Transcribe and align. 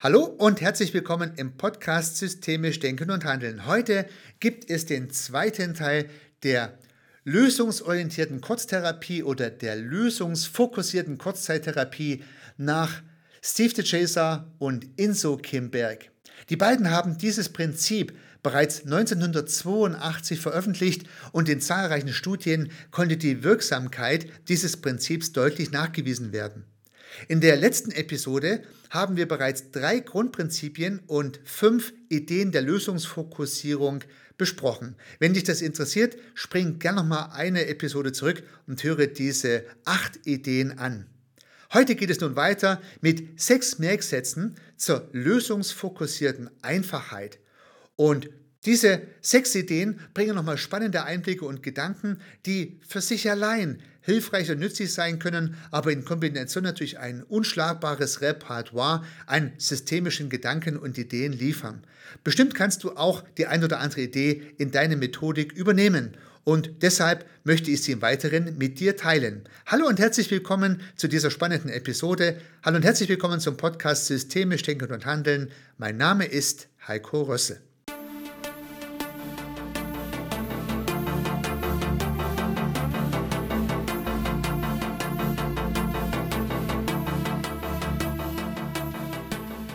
Hallo 0.00 0.22
und 0.22 0.60
herzlich 0.60 0.94
willkommen 0.94 1.32
im 1.34 1.56
Podcast 1.56 2.18
Systemisch 2.18 2.78
Denken 2.78 3.10
und 3.10 3.24
Handeln. 3.24 3.66
Heute 3.66 4.06
gibt 4.38 4.70
es 4.70 4.86
den 4.86 5.10
zweiten 5.10 5.74
Teil 5.74 6.08
der 6.44 6.78
lösungsorientierten 7.24 8.40
Kurztherapie 8.40 9.24
oder 9.24 9.50
der 9.50 9.74
lösungsfokussierten 9.74 11.18
Kurzzeittherapie 11.18 12.22
nach 12.56 13.02
Steve 13.42 13.74
DeChaser 13.74 14.46
und 14.60 14.86
Inso 14.94 15.36
Kimberg. 15.36 16.12
Die 16.48 16.56
beiden 16.56 16.92
haben 16.92 17.18
dieses 17.18 17.48
Prinzip 17.48 18.16
bereits 18.44 18.84
1982 18.84 20.38
veröffentlicht 20.38 21.08
und 21.32 21.48
in 21.48 21.60
zahlreichen 21.60 22.12
Studien 22.12 22.70
konnte 22.92 23.16
die 23.16 23.42
Wirksamkeit 23.42 24.28
dieses 24.46 24.76
Prinzips 24.76 25.32
deutlich 25.32 25.72
nachgewiesen 25.72 26.32
werden. 26.32 26.66
In 27.28 27.40
der 27.40 27.56
letzten 27.56 27.90
Episode 27.90 28.62
haben 28.90 29.16
wir 29.16 29.26
bereits 29.26 29.70
drei 29.70 30.00
Grundprinzipien 30.00 31.00
und 31.06 31.40
fünf 31.44 31.92
Ideen 32.08 32.52
der 32.52 32.62
Lösungsfokussierung 32.62 34.04
besprochen. 34.36 34.94
Wenn 35.18 35.34
dich 35.34 35.44
das 35.44 35.60
interessiert, 35.60 36.16
spring 36.34 36.78
gerne 36.78 37.00
nochmal 37.00 37.30
eine 37.32 37.66
Episode 37.66 38.12
zurück 38.12 38.42
und 38.66 38.82
höre 38.82 39.06
diese 39.06 39.64
acht 39.84 40.26
Ideen 40.26 40.78
an. 40.78 41.06
Heute 41.72 41.96
geht 41.96 42.08
es 42.08 42.20
nun 42.20 42.36
weiter 42.36 42.80
mit 43.02 43.38
sechs 43.38 43.78
Merksätzen 43.78 44.54
zur 44.76 45.08
lösungsfokussierten 45.12 46.48
Einfachheit. 46.62 47.38
Und 47.96 48.30
diese 48.64 49.02
sechs 49.20 49.54
Ideen 49.54 50.00
bringen 50.14 50.34
nochmal 50.34 50.58
spannende 50.58 51.04
Einblicke 51.04 51.44
und 51.44 51.62
Gedanken, 51.62 52.20
die 52.44 52.80
für 52.86 53.00
sich 53.00 53.30
allein 53.30 53.80
hilfreich 54.00 54.50
und 54.50 54.58
nützlich 54.58 54.92
sein 54.92 55.18
können, 55.18 55.56
aber 55.70 55.92
in 55.92 56.04
Kombination 56.04 56.64
natürlich 56.64 56.98
ein 56.98 57.22
unschlagbares 57.22 58.20
Repertoire 58.20 59.04
an 59.26 59.52
systemischen 59.58 60.30
Gedanken 60.30 60.76
und 60.76 60.98
Ideen 60.98 61.32
liefern. 61.32 61.84
Bestimmt 62.24 62.54
kannst 62.54 62.82
du 62.84 62.92
auch 62.92 63.22
die 63.36 63.46
ein 63.46 63.62
oder 63.62 63.80
andere 63.80 64.00
Idee 64.00 64.42
in 64.56 64.70
deine 64.70 64.96
Methodik 64.96 65.52
übernehmen 65.52 66.16
und 66.42 66.82
deshalb 66.82 67.26
möchte 67.44 67.70
ich 67.70 67.82
sie 67.82 67.92
im 67.92 68.00
Weiteren 68.00 68.56
mit 68.56 68.80
dir 68.80 68.96
teilen. 68.96 69.44
Hallo 69.66 69.86
und 69.86 70.00
herzlich 70.00 70.30
willkommen 70.30 70.80
zu 70.96 71.06
dieser 71.06 71.30
spannenden 71.30 71.68
Episode. 71.68 72.40
Hallo 72.62 72.76
und 72.76 72.84
herzlich 72.84 73.10
willkommen 73.10 73.38
zum 73.38 73.58
Podcast 73.58 74.06
Systemisch 74.06 74.62
Denken 74.62 74.90
und 74.90 75.04
Handeln. 75.04 75.50
Mein 75.76 75.98
Name 75.98 76.24
ist 76.24 76.68
Heiko 76.86 77.20
Rösse. 77.22 77.67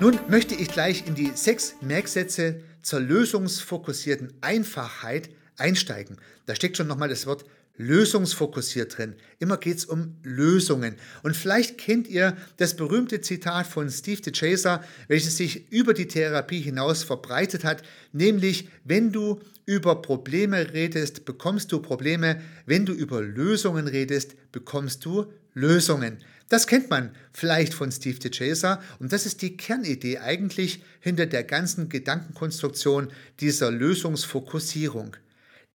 Nun 0.04 0.20
möchte 0.28 0.54
ich 0.54 0.68
gleich 0.68 1.08
in 1.08 1.16
die 1.16 1.32
sechs 1.34 1.76
Merksätze 1.80 2.60
zur 2.82 3.00
lösungsfokussierten 3.00 4.34
Einfachheit 4.42 5.30
einsteigen. 5.56 6.18
Da 6.46 6.56
steckt 6.56 6.76
schon 6.76 6.88
nochmal 6.88 7.08
das 7.08 7.26
Wort 7.26 7.46
lösungsfokussiert 7.78 8.98
drin. 8.98 9.16
Immer 9.40 9.56
geht 9.56 9.78
es 9.78 9.86
um 9.86 10.18
Lösungen. 10.22 10.98
Und 11.24 11.38
vielleicht 11.38 11.78
kennt 11.78 12.10
ihr 12.10 12.36
das 12.58 12.76
berühmte 12.76 13.22
Zitat 13.22 13.66
von 13.66 13.90
Steve 13.90 14.20
DeChaser, 14.20 14.84
welches 15.08 15.38
sich 15.38 15.72
über 15.72 15.94
die 15.94 16.10
Therapie 16.10 16.60
hinaus 16.60 17.06
verbreitet 17.06 17.64
hat, 17.64 17.82
nämlich, 18.12 18.68
wenn 18.84 19.14
du 19.14 19.40
über 19.66 20.02
Probleme 20.02 20.74
redest, 20.74 21.24
bekommst 21.24 21.72
du 21.72 21.80
Probleme, 21.80 22.42
wenn 22.66 22.86
du 22.86 22.92
über 22.92 23.22
Lösungen 23.22 23.88
redest, 23.88 24.36
bekommst 24.52 25.06
du 25.06 25.32
Lösungen. 25.54 26.18
Das 26.50 26.68
kennt 26.68 26.90
man 26.90 27.16
vielleicht 27.32 27.74
von 27.74 27.92
Steve 27.92 28.20
DeChaser 28.20 28.82
und 29.00 29.12
das 29.12 29.26
ist 29.26 29.42
die 29.42 29.58
Kernidee 29.58 30.20
eigentlich 30.20 30.84
hinter 31.00 31.26
der 31.26 31.44
ganzen 31.44 31.90
Gedankenkonstruktion 31.90 33.12
dieser 33.40 33.72
Lösungsfokussierung. 33.72 35.16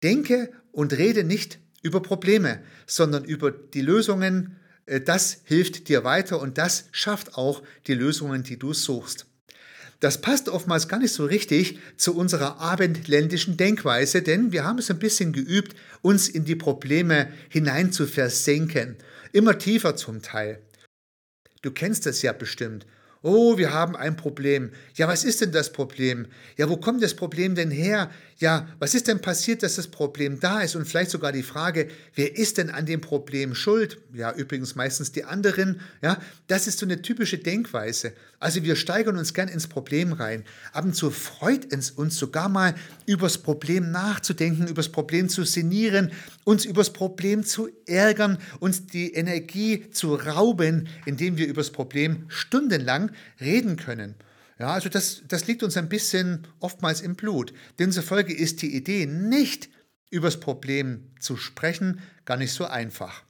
Denke 0.03 0.51
und 0.71 0.93
rede 0.93 1.23
nicht 1.23 1.59
über 1.81 2.01
Probleme, 2.01 2.59
sondern 2.85 3.23
über 3.23 3.51
die 3.51 3.81
Lösungen. 3.81 4.57
Äh, 4.85 5.01
das 5.01 5.41
hilft 5.45 5.89
dir 5.89 6.03
weiter 6.03 6.39
und 6.39 6.57
das 6.57 6.85
schafft 6.91 7.35
auch 7.35 7.63
die 7.87 7.95
Lösungen, 7.95 8.43
die 8.43 8.59
du 8.59 8.73
suchst. 8.73 9.25
Das 9.99 10.21
passt 10.21 10.47
oftmals 10.47 10.87
gar 10.87 10.99
nicht 10.99 11.13
so 11.13 11.25
richtig 11.25 11.79
zu 11.95 12.15
unserer 12.15 12.59
abendländischen 12.59 13.57
Denkweise, 13.57 14.21
denn 14.21 14.51
wir 14.51 14.63
haben 14.63 14.77
es 14.77 14.91
ein 14.91 14.99
bisschen 14.99 15.33
geübt, 15.33 15.75
uns 16.03 16.29
in 16.29 16.45
die 16.45 16.55
Probleme 16.55 17.29
hinein 17.49 17.91
zu 17.91 18.05
versenken. 18.05 18.97
Immer 19.31 19.57
tiefer 19.57 19.95
zum 19.95 20.21
Teil. 20.21 20.61
Du 21.61 21.71
kennst 21.71 22.05
das 22.05 22.21
ja 22.21 22.33
bestimmt. 22.33 22.85
Oh, 23.23 23.57
wir 23.57 23.73
haben 23.73 23.95
ein 23.95 24.15
Problem. 24.15 24.71
Ja, 24.95 25.07
was 25.07 25.23
ist 25.23 25.41
denn 25.41 25.51
das 25.51 25.71
Problem? 25.73 26.27
Ja, 26.55 26.69
wo 26.69 26.77
kommt 26.77 27.01
das 27.01 27.15
Problem 27.15 27.55
denn 27.55 27.71
her? 27.71 28.11
Ja, 28.39 28.67
was 28.77 28.93
ist 28.93 29.07
denn 29.07 29.19
passiert, 29.19 29.63
dass 29.63 29.77
das 29.77 29.87
Problem 29.87 30.39
da 30.39 30.61
ist? 30.61 30.75
Und 30.75 30.85
vielleicht 30.85 31.09
sogar 31.09 31.31
die 31.31 31.41
Frage, 31.41 31.87
wer 32.13 32.37
ist 32.37 32.59
denn 32.59 32.69
an 32.69 32.85
dem 32.85 33.01
Problem 33.01 33.55
schuld? 33.55 33.97
Ja, 34.13 34.31
übrigens 34.31 34.75
meistens 34.75 35.11
die 35.11 35.23
anderen. 35.23 35.81
Ja, 36.03 36.21
das 36.45 36.67
ist 36.67 36.77
so 36.77 36.85
eine 36.85 37.01
typische 37.01 37.39
Denkweise. 37.39 38.13
Also 38.39 38.61
wir 38.61 38.75
steigern 38.75 39.17
uns 39.17 39.33
gern 39.33 39.47
ins 39.47 39.65
Problem 39.65 40.13
rein. 40.13 40.43
Ab 40.71 40.85
und 40.85 40.95
zu 40.95 41.09
freut 41.09 41.73
es 41.73 41.89
uns 41.89 42.17
sogar 42.17 42.47
mal, 42.47 42.75
übers 43.07 43.39
Problem 43.39 43.89
nachzudenken, 43.89 44.67
übers 44.67 44.89
Problem 44.89 45.29
zu 45.29 45.43
sinnieren, 45.43 46.11
uns 46.43 46.63
übers 46.63 46.93
Problem 46.93 47.43
zu 47.43 47.69
ärgern, 47.87 48.37
uns 48.59 48.85
die 48.85 49.13
Energie 49.13 49.89
zu 49.89 50.13
rauben, 50.13 50.87
indem 51.07 51.37
wir 51.37 51.47
übers 51.47 51.71
Problem 51.71 52.25
stundenlang 52.27 53.11
reden 53.41 53.77
können. 53.77 54.13
Ja, 54.59 54.73
also 54.73 54.89
das, 54.89 55.21
das 55.27 55.47
liegt 55.47 55.61
uns 55.63 55.77
ein 55.77 55.89
bisschen 55.89 56.47
oftmals 56.59 57.01
im 57.01 57.15
Blut. 57.15 57.53
Demzufolge 57.79 58.33
ist 58.33 58.61
die 58.61 58.75
Idee, 58.75 59.05
nicht 59.05 59.69
über 60.09 60.27
das 60.27 60.39
Problem 60.39 61.11
zu 61.19 61.37
sprechen, 61.37 62.01
gar 62.25 62.37
nicht 62.37 62.53
so 62.53 62.65
einfach. 62.65 63.23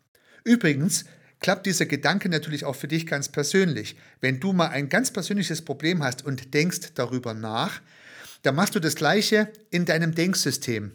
Übrigens 0.43 1.05
klappt 1.39 1.65
dieser 1.65 1.85
Gedanke 1.85 2.29
natürlich 2.29 2.63
auch 2.63 2.75
für 2.75 2.87
dich 2.87 3.05
ganz 3.05 3.29
persönlich. 3.29 3.97
Wenn 4.21 4.39
du 4.39 4.53
mal 4.53 4.69
ein 4.69 4.89
ganz 4.89 5.11
persönliches 5.11 5.63
Problem 5.63 6.03
hast 6.03 6.25
und 6.25 6.53
denkst 6.53 6.93
darüber 6.95 7.33
nach, 7.33 7.81
dann 8.43 8.55
machst 8.55 8.75
du 8.75 8.79
das 8.79 8.95
Gleiche 8.95 9.51
in 9.69 9.85
deinem 9.85 10.15
Denksystem. 10.15 10.93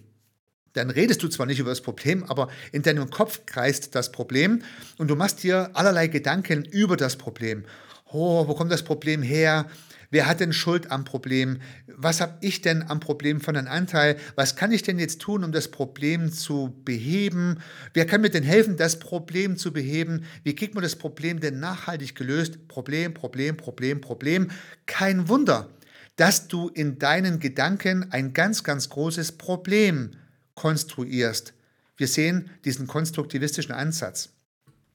Dann 0.73 0.89
redest 0.89 1.23
du 1.23 1.29
zwar 1.29 1.47
nicht 1.47 1.59
über 1.59 1.71
das 1.71 1.83
Problem, 1.83 2.25
aber 2.25 2.49
in 2.73 2.83
deinem 2.83 3.11
Kopf 3.11 3.45
kreist 3.45 3.95
das 3.95 4.11
Problem 4.11 4.63
und 4.97 5.09
du 5.09 5.17
machst 5.17 5.43
dir 5.43 5.71
allerlei 5.75 6.07
Gedanken 6.07 6.65
über 6.65 6.97
das 6.97 7.17
Problem. 7.17 7.65
Oh, 8.11 8.49
wo 8.49 8.55
kommt 8.55 8.73
das 8.73 8.83
Problem 8.83 9.23
her? 9.23 9.67
Wer 10.13 10.27
hat 10.27 10.41
denn 10.41 10.53
Schuld 10.53 10.91
am 10.91 11.05
Problem? 11.07 11.59
Was 11.87 12.21
habe 12.21 12.37
ich 12.43 12.61
denn 12.61 12.83
am 12.83 13.01
Problem 13.01 13.41
von 13.41 13.57
einem 13.57 13.67
Anteil? 13.67 14.19
Was 14.37 14.57
kann 14.57 14.71
ich 14.71 14.83
denn 14.83 14.99
jetzt 14.99 15.23
tun, 15.23 15.43
um 15.43 15.53
das 15.53 15.69
Problem 15.69 16.31
zu 16.31 16.79
beheben? 16.85 17.61
Wer 17.95 18.05
kann 18.05 18.21
mir 18.21 18.29
denn 18.29 18.43
helfen, 18.43 18.77
das 18.77 18.99
Problem 18.99 19.57
zu 19.57 19.73
beheben? 19.73 20.27
Wie 20.45 20.55
kriegt 20.55 20.75
man 20.75 20.83
das 20.83 20.97
Problem 20.97 21.41
denn 21.41 21.61
nachhaltig 21.61 22.15
gelöst? 22.15 22.69
Problem, 22.69 23.15
Problem, 23.15 23.57
Problem, 23.57 24.03
Problem. 24.03 24.51
Kein 24.85 25.31
Wunder, 25.31 25.71
dass 26.17 26.47
du 26.47 26.69
in 26.69 26.99
deinen 26.99 27.41
Gedanken 27.41 28.13
ein 28.13 28.35
ganz, 28.35 28.65
ganz 28.65 28.91
großes 28.91 29.33
Problem 29.33 30.11
konstruierst. 30.55 31.55
Wir 31.97 32.07
sehen 32.07 32.51
diesen 32.67 32.87
konstruktivistischen 32.87 33.73
Ansatz. 33.73 34.29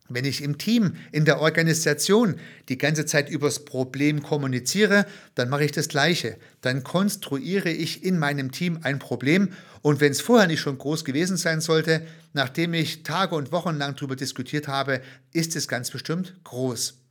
Wenn 0.10 0.26
ich 0.26 0.42
im 0.42 0.58
Team, 0.58 0.96
in 1.12 1.26
der 1.26 1.42
Organisation 1.42 2.36
die 2.70 2.78
ganze 2.78 3.06
Zeit 3.06 3.30
übers 3.30 3.66
Problem 3.66 4.24
kommuniziere, 4.24 5.06
dann 5.36 5.50
mache 5.50 5.66
ich 5.66 5.72
das 5.72 5.90
Gleiche. 5.90 6.38
Dann 6.62 6.84
konstruiere 6.84 7.70
ich 7.70 8.04
in 8.04 8.18
meinem 8.18 8.52
Team 8.52 8.80
ein 8.84 9.00
Problem 9.00 9.50
und 9.82 10.00
wenn 10.00 10.12
es 10.12 10.22
vorher 10.22 10.48
nicht 10.48 10.62
schon 10.62 10.78
groß 10.78 11.06
gewesen 11.06 11.38
sein 11.38 11.62
sollte, 11.62 12.06
nachdem 12.34 12.74
ich 12.74 13.04
Tage 13.04 13.36
und 13.36 13.52
Wochen 13.52 13.76
lang 13.76 13.96
darüber 13.96 14.16
diskutiert 14.16 14.68
habe, 14.68 15.02
ist 15.34 15.56
es 15.56 15.68
ganz 15.68 15.92
bestimmt 15.92 16.36
groß. 16.44 17.02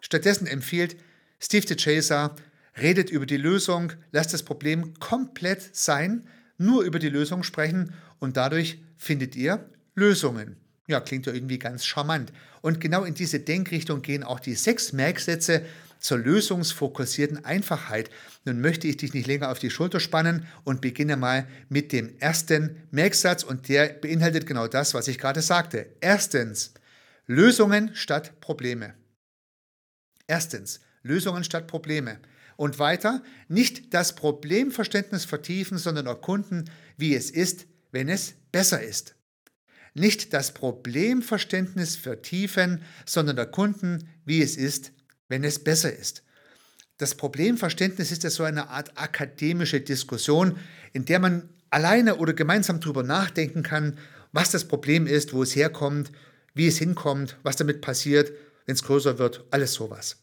Stattdessen 0.00 0.46
empfiehlt 0.46 0.96
Steve 1.40 1.66
DeChaser, 1.66 2.34
redet 2.80 3.10
über 3.10 3.26
die 3.26 3.36
Lösung, 3.36 3.92
lasst 4.12 4.32
das 4.32 4.42
Problem 4.42 4.94
komplett 5.00 5.76
sein, 5.76 6.26
nur 6.56 6.82
über 6.82 6.98
die 6.98 7.08
Lösung 7.08 7.42
sprechen 7.42 7.94
und 8.18 8.36
dadurch 8.36 8.80
findet 8.96 9.36
ihr 9.36 9.68
Lösungen. 9.94 10.56
Ja, 10.88 11.00
klingt 11.00 11.26
ja 11.26 11.34
irgendwie 11.34 11.58
ganz 11.58 11.84
charmant. 11.84 12.32
Und 12.62 12.80
genau 12.80 13.04
in 13.04 13.12
diese 13.12 13.40
Denkrichtung 13.40 14.00
gehen 14.00 14.24
auch 14.24 14.40
die 14.40 14.54
sechs 14.54 14.94
Merksätze 14.94 15.62
zur 16.00 16.16
lösungsfokussierten 16.16 17.44
Einfachheit. 17.44 18.08
Nun 18.46 18.62
möchte 18.62 18.88
ich 18.88 18.96
dich 18.96 19.12
nicht 19.12 19.26
länger 19.26 19.50
auf 19.50 19.58
die 19.58 19.68
Schulter 19.68 20.00
spannen 20.00 20.46
und 20.64 20.80
beginne 20.80 21.18
mal 21.18 21.46
mit 21.68 21.92
dem 21.92 22.16
ersten 22.20 22.82
Merksatz 22.90 23.42
und 23.42 23.68
der 23.68 23.88
beinhaltet 23.88 24.46
genau 24.46 24.66
das, 24.66 24.94
was 24.94 25.08
ich 25.08 25.18
gerade 25.18 25.42
sagte. 25.42 25.86
Erstens, 26.00 26.72
Lösungen 27.26 27.94
statt 27.94 28.40
Probleme. 28.40 28.94
Erstens, 30.26 30.80
Lösungen 31.02 31.44
statt 31.44 31.66
Probleme. 31.66 32.18
Und 32.56 32.78
weiter, 32.78 33.22
nicht 33.48 33.92
das 33.92 34.14
Problemverständnis 34.14 35.26
vertiefen, 35.26 35.76
sondern 35.76 36.06
erkunden, 36.06 36.70
wie 36.96 37.14
es 37.14 37.30
ist, 37.30 37.66
wenn 37.92 38.08
es 38.08 38.34
besser 38.52 38.82
ist 38.82 39.17
nicht 39.98 40.32
das 40.32 40.52
Problemverständnis 40.52 41.96
vertiefen, 41.96 42.82
sondern 43.04 43.38
erkunden, 43.38 44.08
wie 44.24 44.42
es 44.42 44.56
ist, 44.56 44.92
wenn 45.28 45.44
es 45.44 45.62
besser 45.62 45.94
ist. 45.94 46.22
Das 46.98 47.14
Problemverständnis 47.14 48.10
ist 48.10 48.24
ja 48.24 48.30
so 48.30 48.42
eine 48.42 48.68
Art 48.70 48.98
akademische 48.98 49.80
Diskussion, 49.80 50.58
in 50.92 51.04
der 51.04 51.20
man 51.20 51.48
alleine 51.70 52.16
oder 52.16 52.32
gemeinsam 52.32 52.80
darüber 52.80 53.02
nachdenken 53.02 53.62
kann, 53.62 53.98
was 54.32 54.50
das 54.50 54.66
Problem 54.66 55.06
ist, 55.06 55.32
wo 55.32 55.42
es 55.42 55.54
herkommt, 55.54 56.10
wie 56.54 56.66
es 56.66 56.78
hinkommt, 56.78 57.36
was 57.42 57.56
damit 57.56 57.80
passiert, 57.80 58.32
wenn 58.66 58.74
es 58.74 58.82
größer 58.82 59.18
wird, 59.18 59.44
alles 59.50 59.74
sowas. 59.74 60.16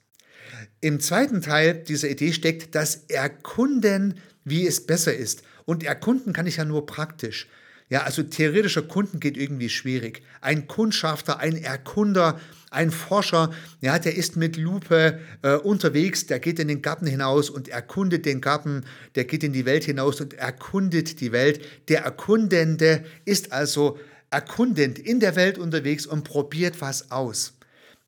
Im 0.82 1.00
zweiten 1.00 1.42
Teil 1.42 1.84
dieser 1.84 2.10
Idee 2.10 2.34
steckt 2.34 2.76
das 2.76 3.06
Erkunden, 3.08 4.20
wie 4.44 4.68
es 4.68 4.86
besser 4.86 5.16
ist. 5.16 5.44
Und 5.66 5.84
erkunden 5.84 6.34
kann 6.34 6.46
ich 6.46 6.58
ja 6.58 6.66
nur 6.66 6.86
praktisch. 6.86 7.48
Ja, 7.90 8.02
also 8.02 8.24
theoretischer 8.24 8.82
Kunden 8.82 9.20
geht 9.20 9.38
irgendwie 9.38 9.70
schwierig. 9.70 10.24
Ein 10.42 10.68
Kundschafter, 10.68 11.40
ein 11.40 11.56
Erkunder, 11.56 12.40
ein 12.72 12.90
Forscher, 12.90 13.54
ja, 13.80 14.00
der 14.00 14.16
ist 14.16 14.36
mit 14.36 14.58
Lupe 14.58 15.20
äh, 15.44 15.54
unterwegs, 15.54 16.26
der 16.26 16.40
geht 16.40 16.60
in 16.60 16.68
den 16.68 16.82
Garten 16.82 17.06
hinaus 17.06 17.50
und 17.50 17.68
erkundet 17.68 18.26
den 18.26 18.42
Garten, 18.42 18.84
der 19.14 19.26
geht 19.26 19.44
in 19.44 19.54
die 19.54 19.66
Welt 19.66 19.84
hinaus 19.84 20.20
und 20.20 20.34
erkundet 20.34 21.22
die 21.22 21.32
Welt. 21.32 21.62
Der 21.88 22.04
Erkundende 22.04 23.06
ist 23.24 23.52
also 23.52 24.00
erkundend 24.32 24.98
in 24.98 25.20
der 25.20 25.36
Welt 25.36 25.60
unterwegs 25.60 26.08
und 26.08 26.24
probiert 26.24 26.82
was 26.82 27.12
aus. 27.12 27.54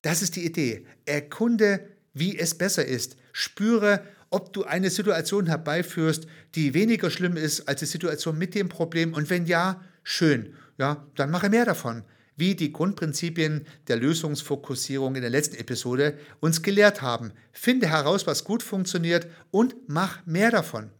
Das 0.01 0.21
ist 0.24 0.35
die 0.35 0.45
Idee. 0.45 0.85
Erkunde, 1.06 1.88
wie 2.13 2.38
es 2.38 2.56
besser 2.56 2.85
ist. 2.85 3.15
Spüre, 3.31 4.03
ob 4.29 4.53
du 4.53 4.63
eine 4.63 4.89
Situation 4.89 5.47
herbeiführst, 5.47 6.27
die 6.56 6.74
weniger 6.74 7.09
schlimm 7.09 7.38
ist 7.38 7.68
als 7.68 7.79
die 7.79 7.85
Situation 7.85 8.38
mit 8.38 8.56
dem 8.56 8.69
Problem. 8.69 9.13
Und 9.13 9.29
wenn 9.29 9.45
ja, 9.45 9.81
schön. 10.03 10.53
Ja, 10.77 11.07
dann 11.15 11.31
mache 11.31 11.50
mehr 11.50 11.65
davon. 11.65 12.03
Wie 12.35 12.56
die 12.56 12.71
Grundprinzipien 12.71 13.65
der 13.88 13.97
Lösungsfokussierung 13.97 15.15
in 15.15 15.21
der 15.21 15.31
letzten 15.31 15.56
Episode 15.56 16.18
uns 16.39 16.62
gelehrt 16.62 17.01
haben. 17.01 17.31
Finde 17.51 17.88
heraus, 17.89 18.27
was 18.27 18.44
gut 18.44 18.62
funktioniert 18.62 19.27
und 19.50 19.75
mach 19.88 20.25
mehr 20.25 20.51
davon. 20.51 20.91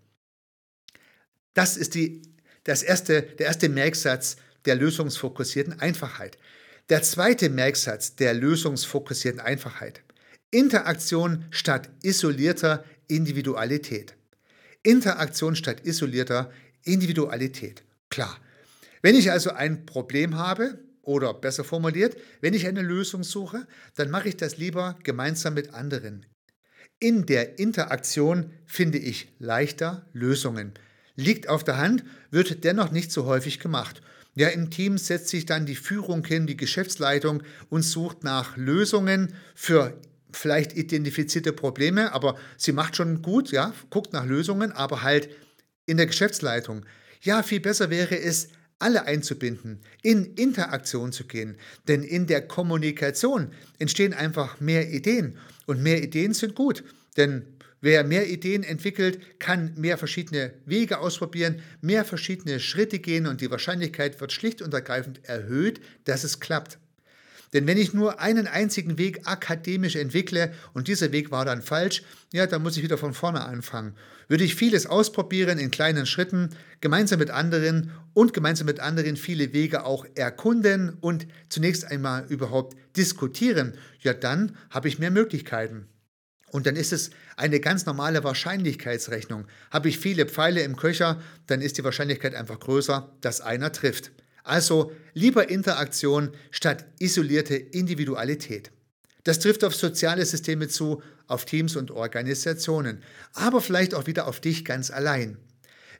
Das 1.54 1.78
ist 1.78 1.96
die, 1.96 2.22
das 2.64 2.82
erste, 2.84 3.22
der 3.22 3.48
erste 3.48 3.70
Merksatz 3.70 4.38
der 4.66 4.76
lösungsfokussierten 4.76 5.80
Einfachheit. 5.80 6.38
Der 6.90 7.04
zweite 7.04 7.50
Merksatz 7.50 8.16
der 8.16 8.34
lösungsfokussierten 8.34 9.42
Einfachheit. 9.42 10.02
Interaktion 10.52 11.46
statt 11.50 11.90
isolierter 12.02 12.84
Individualität. 13.08 14.16
Interaktion 14.84 15.56
statt 15.56 15.86
isolierter 15.86 16.52
Individualität. 16.84 17.84
Klar. 18.10 18.38
Wenn 19.02 19.16
ich 19.16 19.32
also 19.32 19.52
ein 19.52 19.86
Problem 19.86 20.36
habe, 20.36 20.80
oder 21.08 21.34
besser 21.34 21.64
formuliert, 21.64 22.18
wenn 22.42 22.54
ich 22.54 22.68
eine 22.68 22.82
Lösung 22.82 23.24
suche, 23.24 23.66
dann 23.96 24.12
mache 24.12 24.30
ich 24.30 24.38
das 24.38 24.58
lieber 24.58 24.98
gemeinsam 25.04 25.54
mit 25.54 25.74
anderen. 25.74 26.26
In 27.00 27.26
der 27.26 27.60
Interaktion 27.60 28.52
finde 28.66 28.98
ich 28.98 29.30
leichter 29.40 30.06
Lösungen. 30.14 30.74
Liegt 31.16 31.48
auf 31.48 31.64
der 31.64 31.78
Hand, 31.78 32.04
wird 32.30 32.64
dennoch 32.64 32.92
nicht 32.92 33.12
so 33.12 33.26
häufig 33.26 33.60
gemacht. 33.60 34.02
Ja, 34.36 34.50
im 34.50 34.70
Team 34.70 34.98
setzt 34.98 35.30
sich 35.30 35.46
dann 35.46 35.66
die 35.66 35.76
Führung 35.76 36.26
hin, 36.26 36.46
die 36.46 36.58
Geschäftsleitung 36.58 37.42
und 37.70 37.84
sucht 37.84 38.24
nach 38.24 38.58
Lösungen 38.58 39.34
für 39.56 40.00
vielleicht 40.38 40.76
identifizierte 40.76 41.54
Probleme, 41.54 42.14
aber 42.14 42.38
sie 42.58 42.72
macht 42.72 42.96
schon 42.96 43.22
gut, 43.22 43.52
ja, 43.52 43.74
guckt 43.90 44.14
nach 44.14 44.26
Lösungen, 44.26 44.72
aber 44.72 45.02
halt 45.02 45.30
in 45.86 45.98
der 45.98 46.06
Geschäftsleitung. 46.06 46.86
Ja, 47.22 47.44
viel 47.44 47.60
besser 47.60 47.90
wäre 47.90 48.20
es, 48.20 48.50
alle 48.80 49.06
einzubinden, 49.06 49.80
in 50.04 50.36
Interaktion 50.36 51.12
zu 51.12 51.26
gehen, 51.26 51.58
denn 51.88 52.04
in 52.04 52.28
der 52.28 52.48
Kommunikation 52.48 53.52
entstehen 53.80 54.14
einfach 54.14 54.60
mehr 54.60 54.90
Ideen 54.92 55.38
und 55.66 55.82
mehr 55.82 56.04
Ideen 56.04 56.34
sind 56.34 56.54
gut, 56.54 56.84
denn 57.18 57.44
wer 57.82 58.04
mehr 58.04 58.30
Ideen 58.30 58.64
entwickelt, 58.64 59.40
kann 59.40 59.74
mehr 59.78 59.98
verschiedene 59.98 60.54
Wege 60.66 61.00
ausprobieren, 61.00 61.62
mehr 61.82 62.06
verschiedene 62.06 62.60
Schritte 62.60 63.00
gehen 63.00 63.26
und 63.26 63.42
die 63.42 63.50
Wahrscheinlichkeit 63.50 64.22
wird 64.22 64.32
schlicht 64.32 64.62
und 64.62 64.74
ergreifend 64.74 65.22
erhöht, 65.24 65.82
dass 66.06 66.24
es 66.24 66.40
klappt. 66.40 66.78
Denn 67.54 67.68
wenn 67.68 67.78
ich 67.78 67.94
nur 67.94 68.20
einen 68.20 68.48
einzigen 68.48 68.98
Weg 68.98 69.22
akademisch 69.26 69.96
entwickle 69.96 70.52
und 70.74 70.88
dieser 70.88 71.12
Weg 71.12 71.32
war 71.32 71.46
dann 71.46 71.62
falsch, 71.62 72.04
ja, 72.34 72.46
dann 72.46 72.62
muss 72.62 72.78
ich 72.78 72.84
wieder 72.84 72.98
von 72.98 73.14
vorne 73.14 73.46
anfangen. 73.46 73.96
Würde 74.28 74.44
ich 74.44 74.56
vieles 74.56 74.86
ausprobieren 74.86 75.58
in 75.58 75.72
kleinen 75.72 76.06
Schritten, 76.06 76.50
gemeinsam 76.82 77.20
mit 77.20 77.30
anderen 77.30 77.92
und 78.14 78.34
gemeinsam 78.34 78.66
mit 78.66 78.80
anderen 78.80 79.16
viele 79.16 79.54
Wege 79.54 79.86
auch 79.86 80.06
erkunden 80.16 80.98
und 81.00 81.28
zunächst 81.50 81.86
einmal 81.86 82.26
überhaupt 82.28 82.76
diskutieren, 82.98 83.74
ja, 84.02 84.14
dann 84.14 84.56
habe 84.70 84.88
ich 84.88 85.00
mehr 85.00 85.12
Möglichkeiten. 85.12 85.88
Und 86.50 86.66
dann 86.66 86.76
ist 86.76 86.94
es 86.94 87.12
eine 87.36 87.60
ganz 87.60 87.86
normale 87.86 88.24
Wahrscheinlichkeitsrechnung. 88.24 89.46
Habe 89.70 89.90
ich 89.90 90.00
viele 90.00 90.26
Pfeile 90.26 90.62
im 90.62 90.78
Köcher, 90.78 91.22
dann 91.46 91.62
ist 91.62 91.78
die 91.78 91.84
Wahrscheinlichkeit 91.84 92.36
einfach 92.36 92.60
größer, 92.60 93.14
dass 93.22 93.42
einer 93.42 93.72
trifft. 93.72 94.12
Also 94.48 94.94
lieber 95.14 95.50
Interaktion 95.50 96.32
statt 96.52 96.86
isolierte 97.00 97.56
Individualität. 97.56 98.72
Das 99.26 99.40
trifft 99.40 99.66
auf 99.66 99.76
soziale 99.76 100.26
Systeme 100.26 100.70
zu, 100.70 101.02
auf 101.28 101.44
Teams 101.44 101.76
und 101.76 101.92
Organisationen, 101.92 103.04
aber 103.34 103.60
vielleicht 103.60 103.94
auch 103.94 104.08
wieder 104.08 104.26
auf 104.26 104.40
dich 104.40 104.64
ganz 104.64 104.90
allein. 104.90 105.38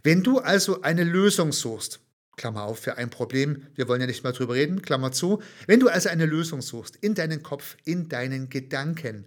Wenn 0.02 0.24
du 0.24 0.40
also 0.40 0.82
eine 0.82 1.04
Lösung 1.04 1.52
suchst, 1.52 2.00
Klammer 2.38 2.64
auf 2.64 2.80
für 2.80 2.98
ein 2.98 3.10
Problem, 3.10 3.64
wir 3.76 3.90
wollen 3.90 4.00
ja 4.00 4.08
nicht 4.08 4.24
mal 4.24 4.32
drüber 4.32 4.54
reden, 4.54 4.82
Klammer 4.82 5.12
zu, 5.12 5.42
wenn 5.66 5.82
du 5.82 5.90
also 5.90 6.08
eine 6.08 6.26
Lösung 6.26 6.62
suchst 6.62 6.96
in 6.96 7.16
deinen 7.16 7.44
Kopf, 7.44 7.76
in 7.84 8.08
deinen 8.08 8.50
Gedanken, 8.50 9.26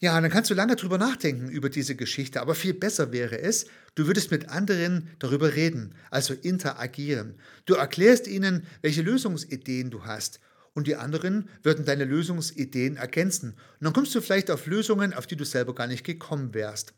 ja, 0.00 0.20
dann 0.20 0.30
kannst 0.30 0.50
du 0.50 0.54
lange 0.54 0.76
drüber 0.76 0.96
nachdenken 0.96 1.48
über 1.48 1.70
diese 1.70 1.96
Geschichte, 1.96 2.40
aber 2.40 2.54
viel 2.54 2.74
besser 2.74 3.10
wäre 3.10 3.40
es, 3.40 3.66
du 3.96 4.06
würdest 4.06 4.30
mit 4.30 4.48
anderen 4.48 5.10
darüber 5.18 5.54
reden, 5.54 5.94
also 6.10 6.34
interagieren. 6.34 7.34
Du 7.66 7.74
erklärst 7.74 8.28
ihnen, 8.28 8.64
welche 8.80 9.02
Lösungsideen 9.02 9.90
du 9.90 10.04
hast 10.04 10.38
und 10.74 10.86
die 10.86 10.94
anderen 10.94 11.48
würden 11.64 11.84
deine 11.84 12.04
Lösungsideen 12.04 12.96
ergänzen. 12.96 13.50
Und 13.50 13.84
dann 13.84 13.92
kommst 13.92 14.14
du 14.14 14.20
vielleicht 14.20 14.52
auf 14.52 14.66
Lösungen, 14.66 15.12
auf 15.12 15.26
die 15.26 15.34
du 15.34 15.44
selber 15.44 15.74
gar 15.74 15.88
nicht 15.88 16.04
gekommen 16.04 16.54
wärst. 16.54 16.94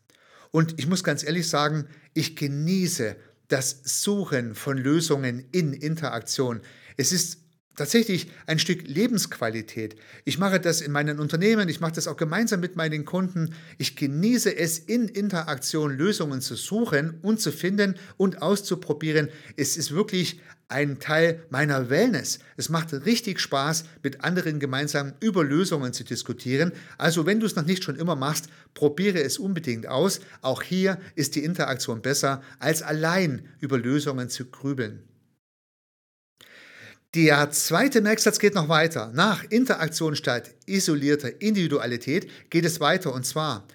Und 0.51 0.79
ich 0.79 0.87
muss 0.87 1.03
ganz 1.03 1.25
ehrlich 1.25 1.49
sagen, 1.49 1.87
ich 2.13 2.37
genieße 2.37 3.17
das 3.49 3.81
Suchen 3.85 4.55
von 4.55 4.77
Lösungen 4.77 5.47
in 5.53 5.73
Interaktion. 5.73 6.61
Es 6.99 7.13
ist 7.13 7.39
tatsächlich 7.81 8.29
ein 8.47 8.59
Stück 8.59 8.87
Lebensqualität. 8.87 9.97
Ich 10.27 10.39
mache 10.39 10.61
das 10.61 10.83
in 10.83 10.93
meinen 10.93 11.19
Unternehmen, 11.19 11.67
ich 11.71 11.81
mache 11.81 11.93
das 11.93 12.09
auch 12.09 12.19
gemeinsam 12.19 12.61
mit 12.61 12.77
meinen 12.77 13.07
Kunden. 13.07 13.55
Ich 13.79 13.97
genieße 13.97 14.55
es, 14.55 14.79
in 14.79 15.09
Interaktion 15.09 15.97
Lösungen 15.97 16.43
zu 16.43 16.57
suchen 16.57 17.15
und 17.23 17.41
zu 17.41 17.51
finden 17.51 17.95
und 18.19 18.43
auszuprobieren. 18.43 19.31
Es 19.57 19.79
ist 19.79 19.93
wirklich 19.93 20.41
ein 20.69 20.99
Teil 20.99 21.43
meiner 21.49 21.89
Wellness. 21.89 22.41
Es 22.59 22.69
macht 22.69 22.93
richtig 22.93 23.41
Spaß, 23.41 23.85
mit 24.03 24.25
anderen 24.25 24.61
gemeinsam 24.61 25.15
über 25.21 25.43
Lösungen 25.43 25.95
zu 25.95 26.05
diskutieren. 26.05 26.73
Also 26.99 27.25
wenn 27.25 27.41
du 27.41 27.47
es 27.47 27.57
noch 27.57 27.65
nicht 27.65 27.83
schon 27.83 27.97
immer 27.97 28.15
machst, 28.15 28.51
probiere 28.75 29.23
es 29.23 29.39
unbedingt 29.39 29.87
aus. 29.87 30.21
Auch 30.43 30.63
hier 30.63 30.99
ist 31.15 31.35
die 31.35 31.45
Interaktion 31.45 32.03
besser, 32.03 32.43
als 32.59 32.83
allein 32.83 33.49
über 33.59 33.79
Lösungen 33.79 34.29
zu 34.29 34.45
grübeln. 34.45 35.03
Der 37.17 37.51
zweite 37.51 38.03
Merksatz 38.03 38.39
geht 38.39 38.55
noch 38.55 38.69
weiter. 38.69 39.11
Nach 39.13 39.43
Interaktion 39.43 40.15
statt 40.15 40.55
isolierter 40.67 41.41
Individualität 41.43 42.31
geht 42.51 42.65
es 42.65 42.79
weiter 42.79 43.13
und 43.13 43.27
zwar, 43.27 43.67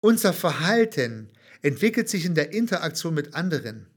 unser 0.00 0.32
Verhalten 0.32 1.28
entwickelt 1.62 2.08
sich 2.08 2.24
in 2.24 2.36
der 2.36 2.52
Interaktion 2.52 3.14
mit 3.14 3.34
anderen. 3.34 3.88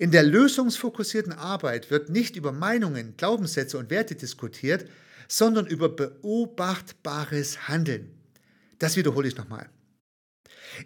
In 0.00 0.10
der 0.10 0.24
lösungsfokussierten 0.24 1.32
Arbeit 1.32 1.92
wird 1.92 2.08
nicht 2.08 2.34
über 2.34 2.50
Meinungen, 2.50 3.14
Glaubenssätze 3.16 3.78
und 3.78 3.90
Werte 3.90 4.16
diskutiert, 4.16 4.84
sondern 5.28 5.66
über 5.66 5.88
beobachtbares 5.88 7.68
Handeln. 7.68 8.10
Das 8.80 8.96
wiederhole 8.96 9.28
ich 9.28 9.36
nochmal. 9.36 9.68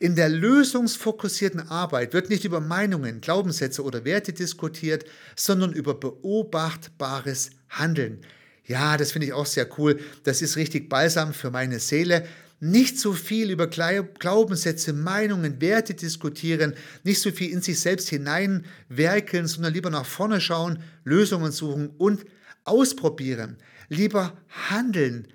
In 0.00 0.16
der 0.16 0.28
lösungsfokussierten 0.28 1.68
Arbeit 1.68 2.12
wird 2.12 2.30
nicht 2.30 2.44
über 2.44 2.60
Meinungen, 2.60 3.20
Glaubenssätze 3.20 3.82
oder 3.82 4.04
Werte 4.04 4.32
diskutiert, 4.32 5.04
sondern 5.36 5.72
über 5.72 5.94
beobachtbares 5.94 7.50
Handeln. 7.68 8.20
Ja, 8.64 8.96
das 8.96 9.12
finde 9.12 9.28
ich 9.28 9.32
auch 9.32 9.46
sehr 9.46 9.68
cool. 9.78 10.00
Das 10.24 10.42
ist 10.42 10.56
richtig 10.56 10.88
balsam 10.88 11.32
für 11.32 11.50
meine 11.50 11.78
Seele. 11.78 12.26
Nicht 12.58 12.98
so 12.98 13.12
viel 13.12 13.50
über 13.50 13.66
Glaubenssätze, 13.66 14.92
Meinungen, 14.92 15.60
Werte 15.60 15.94
diskutieren, 15.94 16.74
nicht 17.04 17.20
so 17.20 17.30
viel 17.30 17.50
in 17.50 17.60
sich 17.60 17.78
selbst 17.78 18.08
hineinwerkeln, 18.08 19.46
sondern 19.46 19.74
lieber 19.74 19.90
nach 19.90 20.06
vorne 20.06 20.40
schauen, 20.40 20.82
Lösungen 21.04 21.52
suchen 21.52 21.90
und 21.98 22.24
ausprobieren. 22.64 23.58
Lieber 23.88 24.36
handeln, 24.70 25.28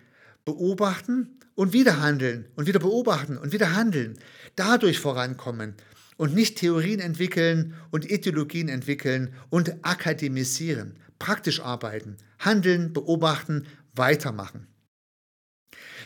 beobachten 0.46 1.38
und 1.62 1.74
wieder 1.74 2.02
handeln 2.02 2.48
und 2.56 2.66
wieder 2.66 2.80
beobachten 2.80 3.38
und 3.38 3.54
wieder 3.54 3.76
handeln 3.76 4.18
dadurch 4.56 4.98
vorankommen 4.98 5.76
und 6.18 6.34
nicht 6.34 6.58
Theorien 6.58 7.00
entwickeln 7.00 7.76
und 7.92 8.10
Ideologien 8.10 8.68
entwickeln 8.68 9.36
und 9.52 9.76
akademisieren, 9.84 10.98
praktisch 11.20 11.60
arbeiten, 11.60 12.18
handeln, 12.40 12.94
beobachten, 12.94 13.68
weitermachen. 13.94 14.66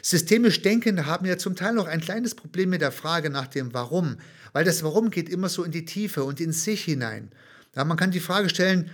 Systemisch 0.01 0.61
Denkende 0.61 1.05
haben 1.05 1.25
ja 1.25 1.37
zum 1.37 1.55
Teil 1.55 1.73
noch 1.73 1.87
ein 1.87 2.01
kleines 2.01 2.35
Problem 2.35 2.69
mit 2.69 2.81
der 2.81 2.91
Frage 2.91 3.29
nach 3.29 3.47
dem 3.47 3.73
Warum, 3.73 4.17
weil 4.51 4.65
das 4.65 4.83
Warum 4.83 5.09
geht 5.09 5.29
immer 5.29 5.47
so 5.47 5.63
in 5.63 5.71
die 5.71 5.85
Tiefe 5.85 6.25
und 6.25 6.41
in 6.41 6.51
sich 6.51 6.83
hinein. 6.83 7.31
Ja, 7.77 7.85
man 7.85 7.95
kann 7.95 8.11
die 8.11 8.19
Frage 8.19 8.49
stellen, 8.49 8.91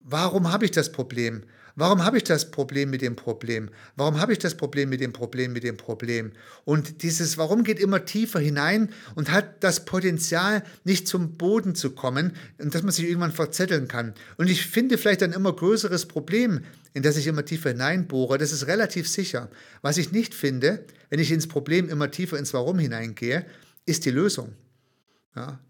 warum 0.00 0.52
habe 0.52 0.66
ich 0.66 0.70
das 0.70 0.92
Problem? 0.92 1.44
Warum 1.78 2.04
habe 2.04 2.16
ich 2.16 2.24
das 2.24 2.50
Problem 2.50 2.90
mit 2.90 3.02
dem 3.02 3.14
Problem? 3.14 3.70
Warum 3.94 4.18
habe 4.18 4.32
ich 4.32 4.40
das 4.40 4.56
Problem 4.56 4.88
mit 4.88 5.00
dem 5.00 5.12
Problem 5.12 5.52
mit 5.52 5.62
dem 5.62 5.76
Problem? 5.76 6.32
Und 6.64 7.04
dieses 7.04 7.38
Warum 7.38 7.62
geht 7.62 7.78
immer 7.78 8.04
tiefer 8.04 8.40
hinein 8.40 8.88
und 9.14 9.30
hat 9.30 9.62
das 9.62 9.84
Potenzial, 9.84 10.64
nicht 10.82 11.06
zum 11.06 11.36
Boden 11.36 11.76
zu 11.76 11.90
kommen 11.90 12.32
und 12.58 12.74
dass 12.74 12.82
man 12.82 12.90
sich 12.90 13.04
irgendwann 13.04 13.30
verzetteln 13.30 13.86
kann. 13.86 14.14
Und 14.38 14.50
ich 14.50 14.66
finde 14.66 14.98
vielleicht 14.98 15.22
ein 15.22 15.32
immer 15.32 15.52
größeres 15.52 16.06
Problem, 16.06 16.64
in 16.94 17.04
das 17.04 17.16
ich 17.16 17.28
immer 17.28 17.44
tiefer 17.44 17.68
hineinbohre. 17.68 18.38
Das 18.38 18.50
ist 18.50 18.66
relativ 18.66 19.08
sicher. 19.08 19.48
Was 19.80 19.98
ich 19.98 20.10
nicht 20.10 20.34
finde, 20.34 20.84
wenn 21.10 21.20
ich 21.20 21.30
ins 21.30 21.46
Problem 21.46 21.88
immer 21.88 22.10
tiefer 22.10 22.40
ins 22.40 22.52
Warum 22.54 22.80
hineingehe, 22.80 23.46
ist 23.86 24.04
die 24.04 24.10
Lösung. 24.10 24.52
Ja. 25.36 25.60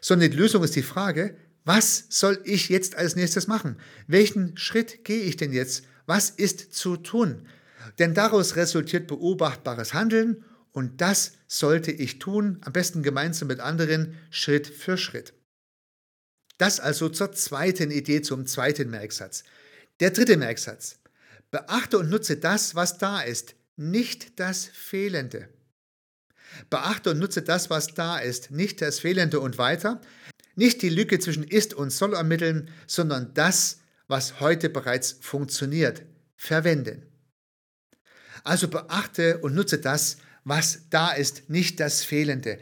Sondern 0.00 0.30
die 0.30 0.36
Lösung 0.36 0.62
ist 0.62 0.76
die 0.76 0.84
Frage, 0.84 1.34
was 1.66 2.06
soll 2.08 2.40
ich 2.44 2.68
jetzt 2.68 2.94
als 2.94 3.16
nächstes 3.16 3.48
machen? 3.48 3.76
Welchen 4.06 4.56
Schritt 4.56 5.04
gehe 5.04 5.22
ich 5.22 5.36
denn 5.36 5.52
jetzt? 5.52 5.84
Was 6.06 6.30
ist 6.30 6.72
zu 6.72 6.96
tun? 6.96 7.48
Denn 7.98 8.14
daraus 8.14 8.54
resultiert 8.54 9.08
beobachtbares 9.08 9.92
Handeln 9.92 10.44
und 10.70 11.00
das 11.00 11.32
sollte 11.48 11.90
ich 11.90 12.20
tun, 12.20 12.58
am 12.60 12.72
besten 12.72 13.02
gemeinsam 13.02 13.48
mit 13.48 13.58
anderen, 13.58 14.16
Schritt 14.30 14.68
für 14.68 14.96
Schritt. 14.96 15.34
Das 16.56 16.78
also 16.78 17.08
zur 17.08 17.32
zweiten 17.32 17.90
Idee, 17.90 18.22
zum 18.22 18.46
zweiten 18.46 18.88
Merksatz. 18.88 19.42
Der 19.98 20.12
dritte 20.12 20.36
Merksatz. 20.36 21.00
Beachte 21.50 21.98
und 21.98 22.08
nutze 22.08 22.36
das, 22.36 22.76
was 22.76 22.98
da 22.98 23.22
ist, 23.22 23.56
nicht 23.76 24.38
das 24.38 24.66
Fehlende. 24.66 25.48
Beachte 26.70 27.10
und 27.10 27.18
nutze 27.18 27.42
das, 27.42 27.70
was 27.70 27.88
da 27.88 28.18
ist, 28.18 28.52
nicht 28.52 28.80
das 28.82 29.00
Fehlende 29.00 29.40
und 29.40 29.58
weiter. 29.58 30.00
Nicht 30.56 30.82
die 30.82 30.88
Lücke 30.88 31.18
zwischen 31.18 31.44
ist 31.44 31.74
und 31.74 31.90
soll 31.90 32.14
ermitteln, 32.14 32.70
sondern 32.86 33.32
das, 33.34 33.78
was 34.08 34.40
heute 34.40 34.68
bereits 34.68 35.18
funktioniert, 35.20 36.02
verwenden. 36.34 37.02
Also 38.42 38.68
beachte 38.68 39.38
und 39.38 39.54
nutze 39.54 39.78
das, 39.78 40.16
was 40.44 40.88
da 40.90 41.12
ist, 41.12 41.50
nicht 41.50 41.78
das 41.78 42.04
Fehlende. 42.04 42.58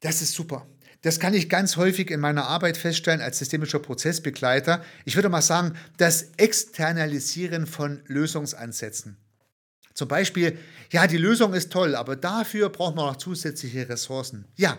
Das 0.00 0.22
ist 0.22 0.34
super. 0.34 0.66
Das 1.02 1.20
kann 1.20 1.34
ich 1.34 1.48
ganz 1.48 1.76
häufig 1.76 2.10
in 2.10 2.20
meiner 2.20 2.46
Arbeit 2.46 2.76
feststellen 2.76 3.20
als 3.20 3.38
systemischer 3.38 3.78
Prozessbegleiter. 3.78 4.82
Ich 5.04 5.16
würde 5.16 5.28
mal 5.28 5.42
sagen, 5.42 5.74
das 5.98 6.30
Externalisieren 6.36 7.66
von 7.66 8.02
Lösungsansätzen. 8.06 9.16
Zum 9.94 10.08
Beispiel, 10.08 10.58
ja, 10.90 11.06
die 11.06 11.16
Lösung 11.16 11.54
ist 11.54 11.72
toll, 11.72 11.94
aber 11.94 12.16
dafür 12.16 12.70
braucht 12.70 12.96
man 12.96 13.06
noch 13.06 13.16
zusätzliche 13.16 13.88
Ressourcen. 13.88 14.46
Ja, 14.56 14.78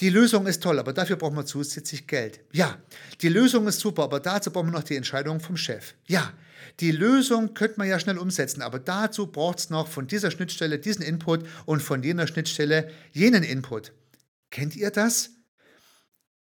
die 0.00 0.10
Lösung 0.10 0.46
ist 0.46 0.62
toll, 0.62 0.78
aber 0.78 0.92
dafür 0.92 1.16
brauchen 1.16 1.36
wir 1.36 1.46
zusätzlich 1.46 2.06
Geld. 2.06 2.40
Ja, 2.52 2.78
die 3.20 3.28
Lösung 3.28 3.68
ist 3.68 3.78
super, 3.78 4.04
aber 4.04 4.18
dazu 4.18 4.50
brauchen 4.50 4.68
wir 4.68 4.72
noch 4.78 4.82
die 4.82 4.96
Entscheidung 4.96 5.38
vom 5.38 5.56
Chef. 5.56 5.94
Ja, 6.06 6.32
die 6.80 6.90
Lösung 6.90 7.54
könnte 7.54 7.78
man 7.78 7.88
ja 7.88 8.00
schnell 8.00 8.18
umsetzen, 8.18 8.62
aber 8.62 8.80
dazu 8.80 9.28
braucht 9.28 9.60
es 9.60 9.70
noch 9.70 9.86
von 9.86 10.08
dieser 10.08 10.32
Schnittstelle 10.32 10.80
diesen 10.80 11.02
Input 11.02 11.46
und 11.66 11.80
von 11.80 12.02
jener 12.02 12.26
Schnittstelle 12.26 12.90
jenen 13.12 13.44
Input. 13.44 13.92
Kennt 14.50 14.74
ihr 14.74 14.90
das? 14.90 15.30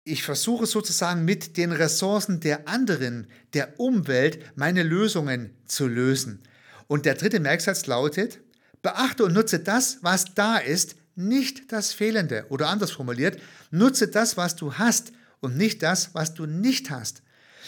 Ich 0.05 0.23
versuche 0.23 0.67
sozusagen 0.67 1.25
mit 1.25 1.57
den 1.57 1.73
Ressourcen 1.73 2.41
der 2.41 2.69
anderen, 2.69 3.27
der 3.53 3.79
Umwelt, 3.81 4.39
meine 4.57 4.83
Lösungen 4.83 5.57
zu 5.67 5.89
lösen. 5.89 6.43
Und 6.87 7.05
der 7.05 7.15
dritte 7.15 7.41
Merksatz 7.41 7.87
lautet, 7.87 8.41
beachte 8.83 9.25
und 9.25 9.35
nutze 9.35 9.59
das, 9.59 9.99
was 10.03 10.35
da 10.35 10.57
ist, 10.57 10.97
nicht 11.29 11.73
das 11.73 11.93
Fehlende. 11.93 12.47
Oder 12.49 12.69
anders 12.69 12.91
formuliert, 12.91 13.41
nutze 13.71 14.09
das, 14.09 14.37
was 14.37 14.57
du 14.57 14.75
hast 14.75 15.13
und 15.41 15.57
nicht 15.57 15.83
das, 15.83 16.15
was 16.15 16.35
du 16.35 16.47
nicht 16.47 16.91
hast. 16.91 17.23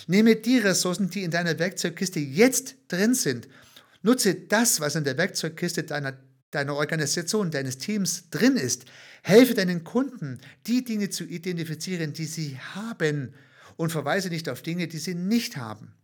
Nehme 0.06 0.36
die 0.36 0.58
Ressourcen, 0.58 1.10
die 1.10 1.22
in 1.22 1.30
deiner 1.30 1.58
Werkzeugkiste 1.58 2.20
jetzt 2.20 2.76
drin 2.88 3.14
sind. 3.14 3.48
Nutze 4.02 4.34
das, 4.34 4.80
was 4.80 4.96
in 4.96 5.04
der 5.04 5.16
Werkzeugkiste 5.16 5.84
deiner, 5.84 6.16
deiner 6.50 6.74
Organisation, 6.74 7.50
deines 7.50 7.78
Teams 7.78 8.28
drin 8.30 8.56
ist. 8.56 8.84
Helfe 9.22 9.54
deinen 9.54 9.84
Kunden, 9.84 10.40
die 10.66 10.84
Dinge 10.84 11.10
zu 11.10 11.24
identifizieren, 11.24 12.12
die 12.12 12.24
sie 12.26 12.58
haben 12.74 13.34
und 13.76 13.92
verweise 13.92 14.28
nicht 14.28 14.48
auf 14.48 14.62
Dinge, 14.62 14.88
die 14.88 14.98
sie 14.98 15.14
nicht 15.14 15.56
haben. 15.56 15.94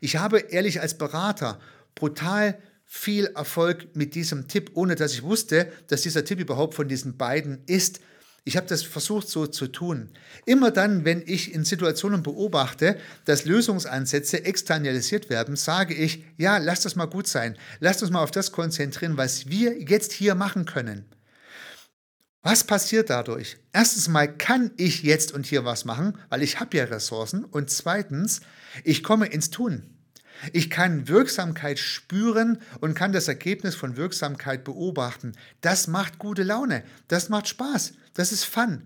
Ich 0.00 0.16
habe 0.16 0.38
ehrlich 0.38 0.80
als 0.80 0.98
Berater 0.98 1.60
brutal 1.94 2.58
viel 2.94 3.24
Erfolg 3.34 3.96
mit 3.96 4.14
diesem 4.14 4.48
Tipp, 4.48 4.72
ohne 4.74 4.96
dass 4.96 5.14
ich 5.14 5.22
wusste, 5.22 5.72
dass 5.88 6.02
dieser 6.02 6.26
Tipp 6.26 6.38
überhaupt 6.38 6.74
von 6.74 6.88
diesen 6.88 7.16
beiden 7.16 7.62
ist. 7.64 8.00
Ich 8.44 8.58
habe 8.58 8.66
das 8.66 8.82
versucht 8.82 9.30
so 9.30 9.46
zu 9.46 9.68
tun. 9.68 10.10
Immer 10.44 10.70
dann, 10.70 11.06
wenn 11.06 11.22
ich 11.24 11.54
in 11.54 11.64
Situationen 11.64 12.22
beobachte, 12.22 12.98
dass 13.24 13.46
Lösungsansätze 13.46 14.44
externalisiert 14.44 15.30
werden, 15.30 15.56
sage 15.56 15.94
ich, 15.94 16.22
ja, 16.36 16.58
lass 16.58 16.82
das 16.82 16.94
mal 16.94 17.06
gut 17.06 17.26
sein. 17.26 17.56
Lass 17.80 18.02
uns 18.02 18.10
mal 18.10 18.22
auf 18.22 18.30
das 18.30 18.52
konzentrieren, 18.52 19.16
was 19.16 19.48
wir 19.48 19.80
jetzt 19.80 20.12
hier 20.12 20.34
machen 20.34 20.66
können. 20.66 21.06
Was 22.42 22.62
passiert 22.62 23.08
dadurch? 23.08 23.56
Erstens 23.72 24.08
mal 24.08 24.36
kann 24.36 24.70
ich 24.76 25.02
jetzt 25.02 25.32
und 25.32 25.46
hier 25.46 25.64
was 25.64 25.86
machen, 25.86 26.18
weil 26.28 26.42
ich 26.42 26.60
habe 26.60 26.76
ja 26.76 26.84
Ressourcen. 26.84 27.44
Und 27.44 27.70
zweitens, 27.70 28.42
ich 28.84 29.02
komme 29.02 29.28
ins 29.28 29.48
Tun. 29.48 29.91
Ich 30.52 30.70
kann 30.70 31.08
Wirksamkeit 31.08 31.78
spüren 31.78 32.58
und 32.80 32.94
kann 32.94 33.12
das 33.12 33.28
Ergebnis 33.28 33.74
von 33.74 33.96
Wirksamkeit 33.96 34.64
beobachten. 34.64 35.32
Das 35.60 35.86
macht 35.86 36.18
gute 36.18 36.42
Laune. 36.42 36.82
Das 37.08 37.28
macht 37.28 37.48
Spaß. 37.48 37.92
Das 38.14 38.32
ist 38.32 38.44
Fun. 38.44 38.82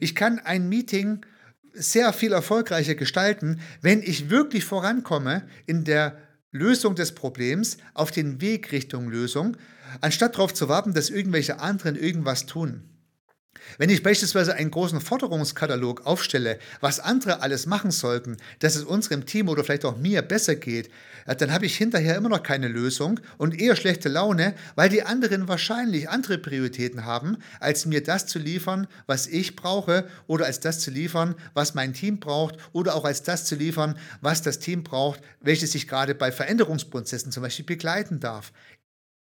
Ich 0.00 0.14
kann 0.14 0.38
ein 0.38 0.68
Meeting 0.68 1.24
sehr 1.72 2.12
viel 2.12 2.32
erfolgreicher 2.32 2.94
gestalten, 2.94 3.60
wenn 3.80 4.02
ich 4.02 4.30
wirklich 4.30 4.64
vorankomme 4.64 5.46
in 5.66 5.84
der 5.84 6.18
Lösung 6.50 6.94
des 6.94 7.14
Problems 7.14 7.78
auf 7.94 8.10
den 8.10 8.40
Weg 8.40 8.72
Richtung 8.72 9.08
Lösung, 9.08 9.56
anstatt 10.00 10.34
darauf 10.34 10.52
zu 10.52 10.68
warten, 10.68 10.92
dass 10.92 11.08
irgendwelche 11.08 11.60
anderen 11.60 11.96
irgendwas 11.96 12.46
tun. 12.46 12.91
Wenn 13.78 13.90
ich 13.90 14.02
beispielsweise 14.02 14.54
einen 14.54 14.70
großen 14.70 15.00
Forderungskatalog 15.00 16.06
aufstelle, 16.06 16.58
was 16.80 17.00
andere 17.00 17.40
alles 17.40 17.66
machen 17.66 17.90
sollten, 17.90 18.36
dass 18.58 18.76
es 18.76 18.84
unserem 18.84 19.26
Team 19.26 19.48
oder 19.48 19.64
vielleicht 19.64 19.84
auch 19.84 19.96
mir 19.96 20.22
besser 20.22 20.56
geht, 20.56 20.90
dann 21.26 21.52
habe 21.52 21.66
ich 21.66 21.76
hinterher 21.76 22.16
immer 22.16 22.28
noch 22.28 22.42
keine 22.42 22.68
Lösung 22.68 23.20
und 23.38 23.58
eher 23.58 23.76
schlechte 23.76 24.08
Laune, 24.08 24.54
weil 24.74 24.88
die 24.88 25.02
anderen 25.02 25.48
wahrscheinlich 25.48 26.08
andere 26.08 26.38
Prioritäten 26.38 27.04
haben, 27.04 27.38
als 27.60 27.86
mir 27.86 28.02
das 28.02 28.26
zu 28.26 28.38
liefern, 28.38 28.88
was 29.06 29.26
ich 29.26 29.56
brauche 29.56 30.08
oder 30.26 30.46
als 30.46 30.60
das 30.60 30.80
zu 30.80 30.90
liefern, 30.90 31.34
was 31.54 31.74
mein 31.74 31.94
Team 31.94 32.20
braucht 32.20 32.56
oder 32.72 32.94
auch 32.94 33.04
als 33.04 33.22
das 33.22 33.44
zu 33.44 33.54
liefern, 33.54 33.96
was 34.20 34.42
das 34.42 34.58
Team 34.58 34.82
braucht, 34.82 35.20
welches 35.40 35.72
sich 35.72 35.88
gerade 35.88 36.14
bei 36.14 36.32
Veränderungsprozessen 36.32 37.32
zum 37.32 37.42
Beispiel 37.42 37.66
begleiten 37.66 38.20
darf. 38.20 38.52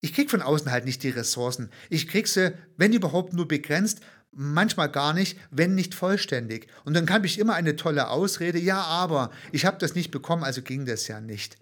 Ich 0.02 0.14
kriege 0.14 0.30
von 0.30 0.42
außen 0.42 0.72
halt 0.72 0.86
nicht 0.86 1.04
die 1.04 1.10
Ressourcen. 1.10 1.70
Ich 1.90 2.08
kriege 2.08 2.28
sie, 2.28 2.54
wenn 2.78 2.94
überhaupt, 2.94 3.34
nur 3.34 3.50
begrenzt, 3.50 4.00
manchmal 4.32 4.90
gar 4.90 5.14
nicht, 5.14 5.38
wenn 5.52 5.76
nicht 5.76 5.96
vollständig. 5.96 6.68
Und 6.86 6.94
dann 6.94 7.10
habe 7.10 7.26
ich 7.26 7.40
immer 7.40 7.56
eine 7.56 7.76
tolle 7.76 8.10
Ausrede, 8.10 8.60
ja, 8.60 8.82
aber 8.82 9.32
ich 9.52 9.66
habe 9.66 9.78
das 9.80 9.96
nicht 9.96 10.12
bekommen, 10.12 10.44
also 10.44 10.62
ging 10.62 10.86
das 10.86 11.08
ja 11.08 11.20
nicht. 11.20 11.58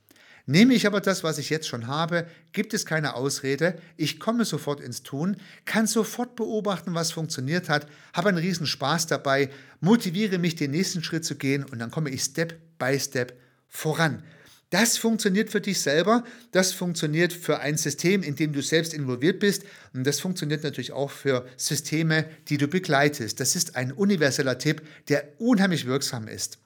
Nehme 0.50 0.74
ich 0.74 0.88
aber 0.88 1.02
das, 1.02 1.26
was 1.26 1.40
ich 1.40 1.50
jetzt 1.50 1.68
schon 1.68 1.88
habe, 1.88 2.26
gibt 2.54 2.74
es 2.74 2.86
keine 2.86 3.16
Ausrede, 3.16 3.78
ich 3.98 4.18
komme 4.18 4.46
sofort 4.46 4.80
ins 4.80 5.04
Tun, 5.04 5.36
kann 5.66 5.88
sofort 5.88 6.38
beobachten, 6.38 6.94
was 6.94 7.12
funktioniert 7.12 7.68
hat, 7.68 7.86
habe 8.14 8.30
einen 8.30 8.38
riesen 8.38 8.66
Spaß 8.66 9.08
dabei, 9.08 9.50
motiviere 9.82 10.38
mich, 10.38 10.56
den 10.56 10.72
nächsten 10.72 11.04
Schritt 11.04 11.26
zu 11.26 11.36
gehen 11.36 11.66
und 11.66 11.80
dann 11.80 11.92
komme 11.92 12.12
ich 12.12 12.24
Step 12.24 12.58
by 12.80 12.98
Step 12.98 13.38
voran. 13.68 14.24
Das 14.70 14.98
funktioniert 14.98 15.50
für 15.50 15.62
dich 15.62 15.80
selber, 15.80 16.26
das 16.52 16.74
funktioniert 16.74 17.32
für 17.32 17.60
ein 17.60 17.78
System, 17.78 18.22
in 18.22 18.36
dem 18.36 18.52
du 18.52 18.62
selbst 18.62 18.94
involviert 18.94 19.40
bist 19.40 19.64
und 19.94 20.06
das 20.06 20.20
funktioniert 20.20 20.64
natürlich 20.64 20.92
auch 20.92 21.10
für 21.10 21.48
Systeme, 21.56 22.26
die 22.50 22.58
du 22.58 22.68
begleitest. 22.68 23.40
Das 23.40 23.56
ist 23.56 23.78
ein 23.78 23.94
universeller 23.94 24.58
Tipp, 24.58 24.82
der 25.08 25.26
unheimlich 25.38 25.86
wirksam 25.86 26.28
ist. 26.28 26.58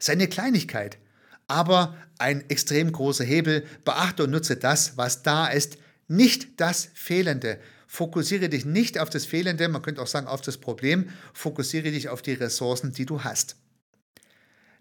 Seine 0.00 0.26
Kleinigkeit, 0.26 0.98
aber 1.46 1.96
ein 2.18 2.48
extrem 2.50 2.90
großer 2.90 3.24
Hebel. 3.24 3.64
Beachte 3.84 4.24
und 4.24 4.30
nutze 4.30 4.56
das, 4.56 4.96
was 4.96 5.22
da 5.22 5.46
ist, 5.46 5.78
nicht 6.08 6.60
das 6.60 6.88
Fehlende. 6.94 7.60
Fokussiere 7.86 8.48
dich 8.48 8.64
nicht 8.64 8.98
auf 8.98 9.10
das 9.10 9.26
Fehlende, 9.26 9.68
man 9.68 9.82
könnte 9.82 10.02
auch 10.02 10.06
sagen 10.08 10.26
auf 10.26 10.40
das 10.40 10.58
Problem, 10.58 11.10
fokussiere 11.34 11.90
dich 11.92 12.08
auf 12.08 12.22
die 12.22 12.32
Ressourcen, 12.32 12.92
die 12.92 13.06
du 13.06 13.22
hast. 13.22 13.56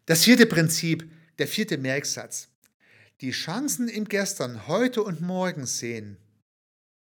Das 0.06 0.24
vierte 0.24 0.46
Prinzip, 0.46 1.12
der 1.40 1.48
vierte 1.48 1.78
Merksatz. 1.78 2.50
Die 3.22 3.32
Chancen 3.32 3.88
im 3.88 4.06
Gestern, 4.06 4.68
heute 4.68 5.04
und 5.04 5.22
morgen 5.22 5.66
sehen. 5.66 6.18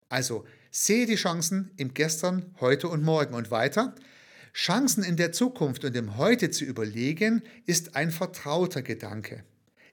Also 0.09 0.45
sehe 0.71 1.07
die 1.07 1.17
Chancen 1.17 1.71
im 1.77 1.95
Gestern, 1.95 2.55
heute 2.61 2.89
und 2.89 3.03
morgen 3.03 3.35
und 3.35 3.51
weiter. 3.51 3.95
Chancen 4.53 5.05
in 5.05 5.17
der 5.17 5.33
Zukunft 5.33 5.85
und 5.85 5.97
im 5.97 6.17
Heute 6.17 6.51
zu 6.51 6.65
überlegen, 6.65 7.43
ist 7.67 7.97
ein 7.97 8.11
vertrauter 8.11 8.83
Gedanke. 8.83 9.45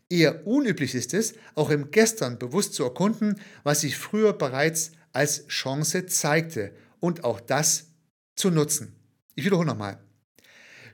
Eher 0.09 0.47
unüblich 0.47 0.95
ist 0.95 1.13
es, 1.13 1.33
auch 1.55 1.69
im 1.69 1.91
Gestern 1.91 2.39
bewusst 2.39 2.73
zu 2.73 2.83
erkunden, 2.83 3.39
was 3.63 3.81
sich 3.81 3.97
früher 3.97 4.33
bereits 4.33 4.91
als 5.11 5.47
Chance 5.47 6.05
zeigte 6.07 6.73
und 6.99 7.23
auch 7.23 7.39
das 7.39 7.87
zu 8.35 8.49
nutzen. 8.49 8.95
Ich 9.35 9.45
wiederhole 9.45 9.67
nochmal. 9.67 9.99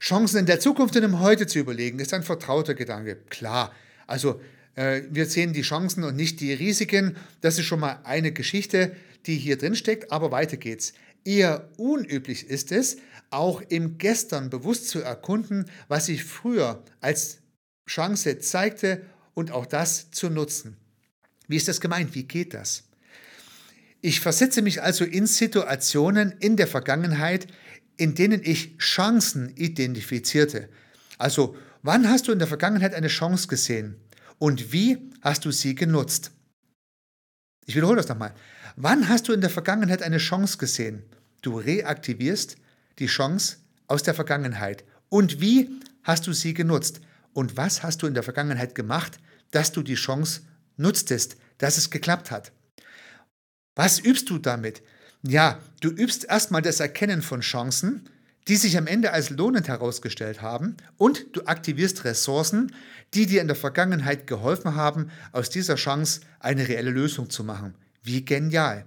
Chancen 0.04 0.40
in 0.40 0.46
der 0.46 0.60
Zukunft 0.60 0.98
und 0.98 1.04
im 1.04 1.22
Heute 1.22 1.48
zu 1.48 1.60
überlegen, 1.60 1.98
ist 2.00 2.14
ein 2.14 2.24
vertrauter 2.24 2.74
Gedanke. 2.74 3.16
Klar, 3.30 3.74
also 4.06 4.42
äh, 4.76 5.04
wir 5.10 5.28
sehen 5.28 5.54
die 5.54 5.62
Chancen 5.62 6.04
und 6.04 6.18
nicht 6.18 6.42
die 6.42 6.52
Risiken. 6.52 7.16
Das 7.40 7.58
ist 7.58 7.64
schon 7.64 7.80
mal 7.80 8.02
eine 8.04 8.34
Geschichte, 8.34 8.98
die 9.26 9.38
hier 9.38 9.58
drin 9.58 9.78
steckt, 9.78 10.12
aber 10.12 10.30
weiter 10.30 10.58
geht's. 10.58 10.92
Eher 11.24 11.70
unüblich 11.78 12.50
ist 12.50 12.74
es, 12.74 12.98
auch 13.30 13.62
im 13.70 13.98
Gestern 13.98 14.50
bewusst 14.50 14.90
zu 14.90 15.00
erkunden, 15.00 15.72
was 15.88 16.08
sich 16.08 16.26
früher 16.26 16.84
als 17.00 17.38
Chance 17.88 18.40
zeigte 18.40 19.04
und 19.34 19.52
auch 19.52 19.66
das 19.66 20.12
zu 20.12 20.30
nutzen. 20.30 20.76
Wie 21.48 21.56
ist 21.56 21.70
das 21.70 21.80
gemeint? 21.80 22.14
Wie 22.14 22.24
geht 22.24 22.54
das? 22.54 22.84
Ich 24.02 24.20
versetze 24.20 24.62
mich 24.62 24.82
also 24.82 25.06
in 25.06 25.28
Situationen 25.28 26.34
in 26.42 26.58
der 26.58 26.68
Vergangenheit, 26.68 27.48
in 27.98 28.16
denen 28.16 28.42
ich 28.44 28.78
Chancen 28.78 29.56
identifizierte. 29.56 30.70
Also, 31.18 31.56
wann 31.82 32.10
hast 32.10 32.28
du 32.28 32.32
in 32.32 32.40
der 32.40 32.48
Vergangenheit 32.48 32.94
eine 32.94 33.08
Chance 33.08 33.48
gesehen 33.48 33.96
und 34.40 34.72
wie 34.72 34.98
hast 35.22 35.46
du 35.46 35.52
sie 35.52 35.76
genutzt? 35.76 36.32
Ich 37.66 37.76
wiederhole 37.76 37.98
das 37.98 38.10
nochmal. 38.10 38.34
Wann 38.76 39.08
hast 39.08 39.28
du 39.28 39.34
in 39.34 39.42
der 39.42 39.50
Vergangenheit 39.50 40.02
eine 40.02 40.18
Chance 40.18 40.58
gesehen? 40.58 41.04
Du 41.42 41.58
reaktivierst 41.58 42.58
die 43.00 43.08
Chance 43.08 43.58
aus 43.88 44.04
der 44.04 44.14
Vergangenheit. 44.14 44.84
Und 45.10 45.40
wie 45.40 45.70
hast 46.04 46.28
du 46.28 46.34
sie 46.34 46.54
genutzt? 46.54 47.02
Und 47.34 47.58
was 47.58 47.84
hast 47.84 48.02
du 48.02 48.08
in 48.08 48.14
der 48.14 48.24
Vergangenheit 48.24 48.76
gemacht, 48.76 49.18
dass 49.52 49.72
du 49.72 49.82
die 49.82 49.96
Chance 49.96 50.42
nutztest, 50.78 51.38
dass 51.58 51.78
es 51.78 51.90
geklappt 51.90 52.32
hat? 52.32 52.52
Was 53.76 54.00
übst 54.00 54.30
du 54.30 54.38
damit? 54.38 54.82
Ja, 55.26 55.58
du 55.80 55.90
übst 55.90 56.26
erstmal 56.26 56.62
das 56.62 56.82
Erkennen 56.82 57.22
von 57.22 57.40
Chancen, 57.40 58.10
die 58.50 58.58
sich 58.58 58.78
am 58.78 58.88
Ende 58.88 59.14
als 59.14 59.30
lohnend 59.30 59.70
herausgestellt 59.70 60.42
haben 60.42 60.76
und 60.98 61.28
du 61.32 61.46
aktivierst 61.46 62.04
Ressourcen, 62.04 62.76
die 63.14 63.26
dir 63.26 63.40
in 63.40 63.48
der 63.48 63.56
Vergangenheit 63.56 64.28
geholfen 64.28 64.76
haben, 64.76 65.12
aus 65.32 65.50
dieser 65.50 65.76
Chance 65.76 66.22
eine 66.42 66.68
reelle 66.68 66.92
Lösung 66.92 67.30
zu 67.30 67.46
machen. 67.46 67.74
Wie 68.04 68.26
genial. 68.26 68.86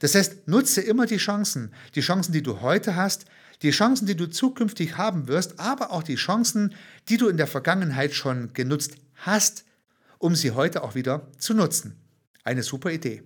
Das 0.00 0.14
heißt, 0.14 0.48
nutze 0.48 0.80
immer 0.80 1.04
die 1.04 1.18
Chancen, 1.18 1.74
die 1.94 2.00
Chancen, 2.00 2.32
die 2.32 2.42
du 2.42 2.62
heute 2.62 2.96
hast, 2.96 3.26
die 3.60 3.70
Chancen, 3.70 4.06
die 4.06 4.16
du 4.16 4.30
zukünftig 4.30 4.96
haben 4.96 5.28
wirst, 5.28 5.60
aber 5.60 5.90
auch 5.90 6.02
die 6.02 6.16
Chancen, 6.16 6.74
die 7.10 7.18
du 7.18 7.28
in 7.28 7.36
der 7.36 7.46
Vergangenheit 7.46 8.14
schon 8.14 8.54
genutzt 8.54 8.96
hast, 9.16 9.64
um 10.16 10.34
sie 10.34 10.52
heute 10.52 10.82
auch 10.82 10.94
wieder 10.94 11.30
zu 11.38 11.52
nutzen. 11.52 11.96
Eine 12.44 12.62
super 12.62 12.90
Idee. 12.90 13.22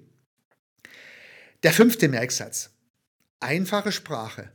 Der 1.63 1.75
fünfte 1.75 2.09
Merksatz. 2.09 2.71
Einfache 3.39 3.93
Sprache. 3.93 4.51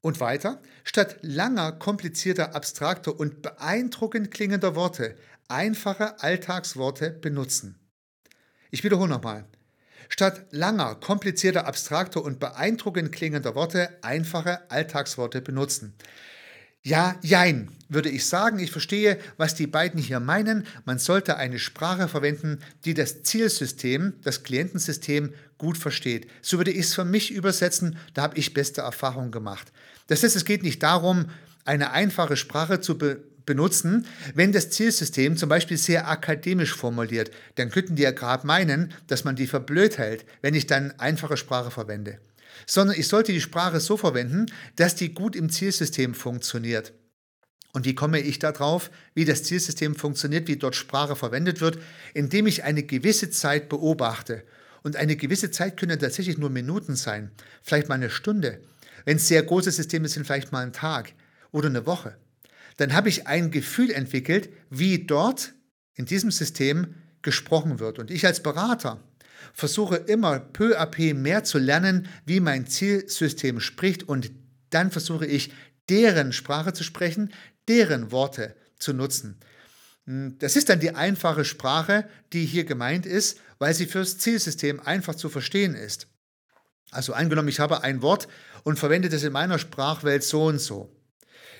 Und 0.00 0.20
weiter, 0.20 0.62
statt 0.82 1.18
langer, 1.20 1.72
komplizierter, 1.72 2.54
abstrakter 2.54 3.20
und 3.20 3.42
beeindruckend 3.42 4.30
klingender 4.30 4.74
Worte, 4.74 5.16
einfache 5.48 6.22
Alltagsworte 6.22 7.10
benutzen. 7.10 7.78
Ich 8.70 8.84
wiederhole 8.84 9.10
nochmal. 9.10 9.44
Statt 10.08 10.46
langer, 10.50 10.94
komplizierter, 10.94 11.66
abstrakter 11.66 12.24
und 12.24 12.40
beeindruckend 12.40 13.12
klingender 13.12 13.54
Worte 13.54 13.98
einfache 14.00 14.70
Alltagsworte 14.70 15.42
benutzen. 15.42 15.94
Ja, 16.86 17.16
jein, 17.22 17.70
würde 17.88 18.10
ich 18.10 18.26
sagen. 18.26 18.58
Ich 18.58 18.70
verstehe, 18.70 19.18
was 19.38 19.54
die 19.54 19.66
beiden 19.66 19.98
hier 19.98 20.20
meinen. 20.20 20.66
Man 20.84 20.98
sollte 20.98 21.38
eine 21.38 21.58
Sprache 21.58 22.08
verwenden, 22.08 22.58
die 22.84 22.92
das 22.92 23.22
Zielsystem, 23.22 24.12
das 24.22 24.42
Klientensystem 24.42 25.32
gut 25.56 25.78
versteht. 25.78 26.28
So 26.42 26.58
würde 26.58 26.72
ich 26.72 26.80
es 26.80 26.94
für 26.94 27.06
mich 27.06 27.32
übersetzen. 27.32 27.96
Da 28.12 28.20
habe 28.20 28.36
ich 28.36 28.52
beste 28.52 28.82
Erfahrungen 28.82 29.30
gemacht. 29.30 29.72
Das 30.08 30.22
heißt, 30.22 30.36
es 30.36 30.44
geht 30.44 30.62
nicht 30.62 30.82
darum, 30.82 31.30
eine 31.64 31.92
einfache 31.92 32.36
Sprache 32.36 32.80
zu 32.80 32.98
be 32.98 33.22
benutzen, 33.46 34.06
wenn 34.34 34.52
das 34.52 34.70
Zielsystem 34.70 35.36
zum 35.36 35.50
Beispiel 35.50 35.76
sehr 35.76 36.08
akademisch 36.08 36.74
formuliert. 36.74 37.30
Dann 37.56 37.70
könnten 37.70 37.94
die 37.94 38.02
ja 38.02 38.10
gerade 38.10 38.46
meinen, 38.46 38.94
dass 39.06 39.24
man 39.24 39.36
die 39.36 39.46
verblöd 39.46 39.98
hält, 39.98 40.24
wenn 40.40 40.54
ich 40.54 40.66
dann 40.66 40.98
einfache 40.98 41.36
Sprache 41.36 41.70
verwende 41.70 42.18
sondern 42.66 42.98
ich 42.98 43.08
sollte 43.08 43.32
die 43.32 43.40
Sprache 43.40 43.80
so 43.80 43.96
verwenden, 43.96 44.46
dass 44.76 44.94
die 44.94 45.14
gut 45.14 45.36
im 45.36 45.50
Zielsystem 45.50 46.14
funktioniert. 46.14 46.92
Und 47.72 47.84
wie 47.84 47.94
komme 47.94 48.20
ich 48.20 48.38
darauf, 48.38 48.90
wie 49.14 49.24
das 49.24 49.42
Zielsystem 49.42 49.96
funktioniert, 49.96 50.46
wie 50.46 50.56
dort 50.56 50.76
Sprache 50.76 51.16
verwendet 51.16 51.60
wird, 51.60 51.78
indem 52.14 52.46
ich 52.46 52.62
eine 52.62 52.84
gewisse 52.84 53.30
Zeit 53.30 53.68
beobachte. 53.68 54.44
Und 54.82 54.96
eine 54.96 55.16
gewisse 55.16 55.50
Zeit 55.50 55.76
können 55.76 55.98
tatsächlich 55.98 56.38
nur 56.38 56.50
Minuten 56.50 56.94
sein, 56.94 57.32
vielleicht 57.62 57.88
mal 57.88 57.96
eine 57.96 58.10
Stunde. 58.10 58.60
Wenn 59.04 59.16
es 59.16 59.26
sehr 59.26 59.42
große 59.42 59.72
Systeme 59.72 60.08
sind, 60.08 60.24
vielleicht 60.24 60.52
mal 60.52 60.64
ein 60.64 60.72
Tag 60.72 61.14
oder 61.50 61.68
eine 61.68 61.84
Woche. 61.84 62.16
Dann 62.76 62.92
habe 62.92 63.08
ich 63.08 63.26
ein 63.26 63.50
Gefühl 63.50 63.90
entwickelt, 63.90 64.50
wie 64.70 65.04
dort 65.04 65.54
in 65.94 66.06
diesem 66.06 66.30
System 66.30 66.94
gesprochen 67.22 67.80
wird. 67.80 67.98
Und 67.98 68.10
ich 68.10 68.26
als 68.26 68.42
Berater 68.42 69.00
versuche 69.54 69.96
immer 69.96 70.40
peu 70.40 70.78
à 70.78 70.86
peu 70.86 71.14
mehr 71.14 71.44
zu 71.44 71.58
lernen, 71.58 72.08
wie 72.26 72.40
mein 72.40 72.66
Zielsystem 72.66 73.60
spricht 73.60 74.02
und 74.02 74.32
dann 74.70 74.90
versuche 74.90 75.26
ich, 75.26 75.52
deren 75.88 76.32
Sprache 76.32 76.72
zu 76.72 76.82
sprechen, 76.82 77.32
deren 77.68 78.10
Worte 78.10 78.56
zu 78.78 78.92
nutzen. 78.92 79.38
Hm, 80.06 80.36
das 80.40 80.56
ist 80.56 80.68
dann 80.68 80.80
die 80.80 80.94
einfache 80.94 81.44
Sprache, 81.44 82.08
die 82.32 82.44
hier 82.44 82.64
gemeint 82.64 83.06
ist, 83.06 83.40
weil 83.58 83.72
sie 83.72 83.86
fürs 83.86 84.18
Zielsystem 84.18 84.80
einfach 84.80 85.14
zu 85.14 85.28
verstehen 85.28 85.74
ist. 85.74 86.08
Also 86.90 87.12
angenommen, 87.12 87.48
ich 87.48 87.60
habe 87.60 87.82
ein 87.82 88.02
Wort 88.02 88.28
und 88.64 88.78
verwende 88.78 89.08
das 89.08 89.22
in 89.22 89.32
meiner 89.32 89.58
Sprachwelt 89.58 90.24
so 90.24 90.44
und 90.46 90.58
so. 90.58 90.94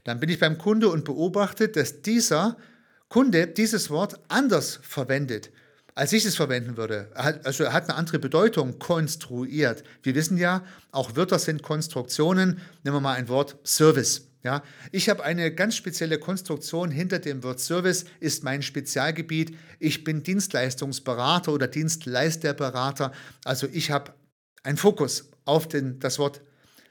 Dann 0.03 0.21
bin 0.21 0.29
ich 0.29 0.41
beim 0.41 0.59
Kunde 0.59 0.89
und 0.89 1.05
beobachte, 1.05 1.69
dass 1.69 2.03
dieser 2.03 2.57
Kunde 3.09 3.47
dieses 3.47 3.91
Wort 3.91 4.21
anders 4.29 4.81
verwendet 4.83 5.51
als 5.95 6.13
ich 6.13 6.25
es 6.25 6.37
verwenden 6.37 6.77
würde. 6.77 7.11
Also 7.15 7.65
er 7.65 7.73
hat 7.73 7.85
eine 7.85 7.95
andere 7.95 8.19
Bedeutung 8.19 8.79
konstruiert. 8.79 9.85
Wir 10.03 10.15
wissen 10.15 10.37
ja, 10.37 10.65
auch 10.91 11.15
Wörter 11.17 11.39
sind 11.39 11.63
Konstruktionen. 11.63 12.61
Nehmen 12.83 12.97
wir 12.97 13.01
mal 13.01 13.15
ein 13.15 13.29
Wort 13.29 13.57
Service. 13.65 14.29
Ja, 14.43 14.63
ich 14.93 15.09
habe 15.09 15.25
eine 15.25 15.55
ganz 15.55 15.75
spezielle 15.75 16.19
Konstruktion 16.19 16.91
hinter 16.91 17.19
dem 17.19 17.43
Wort 17.43 17.61
Service, 17.61 18.05
ist 18.21 18.45
mein 18.45 18.61
Spezialgebiet. 18.61 19.57
Ich 19.79 20.05
bin 20.05 20.23
Dienstleistungsberater 20.23 21.51
oder 21.51 21.67
Dienstleisterberater. 21.67 23.13
Also 23.45 23.67
ich 23.73 23.91
habe 23.91 24.13
einen 24.63 24.77
Fokus 24.77 25.31
auf 25.47 25.67
den, 25.67 25.99
das 25.99 26.19
Wort 26.19 26.43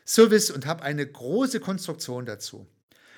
Service 0.04 0.50
und 0.50 0.66
habe 0.66 0.82
eine 0.82 1.06
große 1.06 1.60
Konstruktion 1.60 2.26
dazu. 2.26 2.68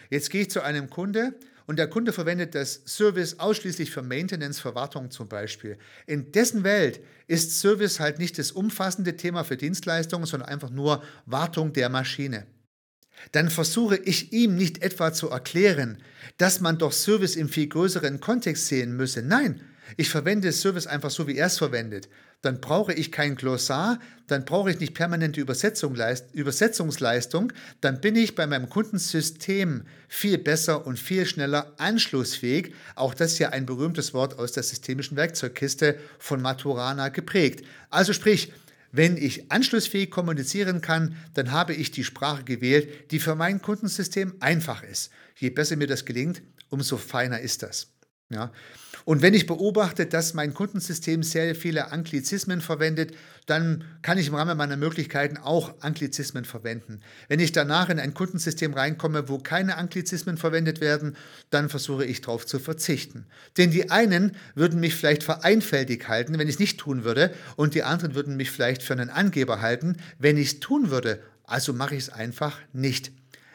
Jetzt 0.10 0.30
gehe 0.30 0.42
ich 0.42 0.52
zu 0.52 0.62
einem 0.62 0.90
Kunde 0.90 1.34
und 1.68 1.78
der 1.78 1.88
Kunde 1.88 2.14
verwendet 2.14 2.54
das 2.56 2.82
Service 2.86 3.40
ausschließlich 3.40 3.92
für 3.92 4.02
Maintenance, 4.02 4.60
für 4.60 4.76
Wartung 4.76 5.10
zum 5.10 5.28
Beispiel. 5.28 5.78
In 6.06 6.32
dessen 6.32 6.64
Welt 6.64 7.02
ist 7.28 7.60
Service 7.60 8.00
halt 8.00 8.20
nicht 8.20 8.38
das 8.38 8.52
umfassende 8.52 9.16
Thema 9.16 9.44
für 9.44 9.58
Dienstleistungen, 9.58 10.26
sondern 10.26 10.50
einfach 10.50 10.70
nur 10.70 11.04
Wartung 11.26 11.74
der 11.74 11.90
Maschine. 11.90 12.46
Dann 13.32 13.50
versuche 13.50 13.98
ich 13.98 14.34
ihm 14.34 14.56
nicht 14.56 14.84
etwa 14.84 15.14
zu 15.14 15.30
erklären, 15.30 15.98
dass 16.38 16.60
man 16.60 16.78
doch 16.78 16.92
Service 16.92 17.36
im 17.36 17.50
viel 17.50 17.68
größeren 17.68 18.20
Kontext 18.20 18.68
sehen 18.68 18.96
müsse. 18.96 19.22
Nein, 19.22 19.62
ich 19.98 20.10
verwende 20.10 20.52
Service 20.52 20.88
einfach 20.88 21.12
so, 21.12 21.28
wie 21.28 21.38
er 21.38 21.48
es 21.48 21.58
verwendet. 21.58 22.10
Dann 22.46 22.62
brauche 22.62 22.94
ich 22.94 23.12
kein 23.12 23.36
Glossar, 23.36 24.00
dann 24.28 24.46
brauche 24.46 24.70
ich 24.70 24.80
nicht 24.80 24.94
permanente 24.94 25.42
Übersetzung, 25.42 25.98
Übersetzungsleistung, 26.32 27.52
dann 27.82 28.00
bin 28.02 28.16
ich 28.16 28.36
bei 28.36 28.46
meinem 28.46 28.70
Kundensystem 28.70 29.82
viel 30.08 30.38
besser 30.38 30.86
und 30.86 31.00
viel 31.00 31.26
schneller 31.26 31.74
anschlussfähig. 31.78 32.76
Auch 32.94 33.16
das 33.16 33.32
ist 33.32 33.40
ja 33.40 33.50
ein 33.50 33.66
berühmtes 33.66 34.14
Wort 34.14 34.38
aus 34.38 34.52
der 34.52 34.62
systemischen 34.62 35.18
Werkzeugkiste 35.18 35.98
von 36.20 36.40
Maturana 36.40 37.10
geprägt. 37.10 37.66
Also 37.90 38.14
sprich, 38.14 38.54
wenn 38.92 39.18
ich 39.18 39.52
anschlussfähig 39.52 40.12
kommunizieren 40.12 40.82
kann, 40.82 41.16
dann 41.34 41.52
habe 41.52 41.74
ich 41.74 41.90
die 41.90 42.04
Sprache 42.04 42.44
gewählt, 42.44 43.10
die 43.10 43.20
für 43.20 43.34
mein 43.34 43.60
Kundensystem 43.60 44.36
einfach 44.40 44.84
ist. 44.84 45.10
Je 45.36 45.50
besser 45.50 45.78
mir 45.78 45.88
das 45.88 46.06
gelingt, 46.06 46.44
umso 46.70 46.98
feiner 46.98 47.40
ist 47.40 47.64
das. 47.64 47.88
Ja. 48.30 48.52
Und 49.06 49.22
wenn 49.22 49.36
ich 49.36 49.46
beobachte, 49.46 50.08
dass 50.08 50.34
mein 50.34 50.56
Kundensystem 50.56 51.22
sehr 51.22 51.54
viele 51.54 51.92
Anglizismen 51.92 52.60
verwendet, 52.60 53.16
dann 53.46 53.84
kann 54.02 54.18
ich 54.18 54.28
im 54.28 54.34
Rahmen 54.34 54.58
meiner 54.58 54.78
Möglichkeiten 54.78 55.38
auch 55.38 55.76
Anglizismen 55.82 56.44
verwenden. 56.44 57.02
Wenn 57.28 57.40
ich 57.40 57.52
danach 57.52 57.90
in 57.90 58.00
ein 58.00 58.16
Kundensystem 58.16 58.74
reinkomme, 58.74 59.30
wo 59.30 59.38
keine 59.38 59.78
Anglizismen 59.78 60.38
verwendet 60.38 60.82
werden, 60.82 61.16
dann 61.52 61.70
versuche 61.70 62.04
ich 62.04 62.22
darauf 62.22 62.48
zu 62.48 62.58
verzichten. 62.58 63.28
Denn 63.58 63.70
die 63.70 63.92
einen 63.92 64.36
würden 64.56 64.80
mich 64.80 64.96
vielleicht 64.96 65.24
für 65.24 65.44
einfältig 65.44 66.08
halten, 66.08 66.40
wenn 66.40 66.48
ich 66.48 66.56
es 66.56 66.60
nicht 66.60 66.80
tun 66.80 67.04
würde, 67.04 67.32
und 67.58 67.76
die 67.76 67.84
anderen 67.84 68.16
würden 68.16 68.36
mich 68.36 68.50
vielleicht 68.50 68.82
für 68.82 68.94
einen 68.94 69.12
Angeber 69.12 69.62
halten, 69.62 69.98
wenn 70.18 70.36
ich 70.36 70.48
es 70.48 70.60
tun 70.60 70.90
würde. 70.90 71.22
Also 71.44 71.74
mache 71.74 71.94
ich 71.94 72.06
es 72.06 72.10
einfach 72.10 72.58
nicht. 72.74 73.12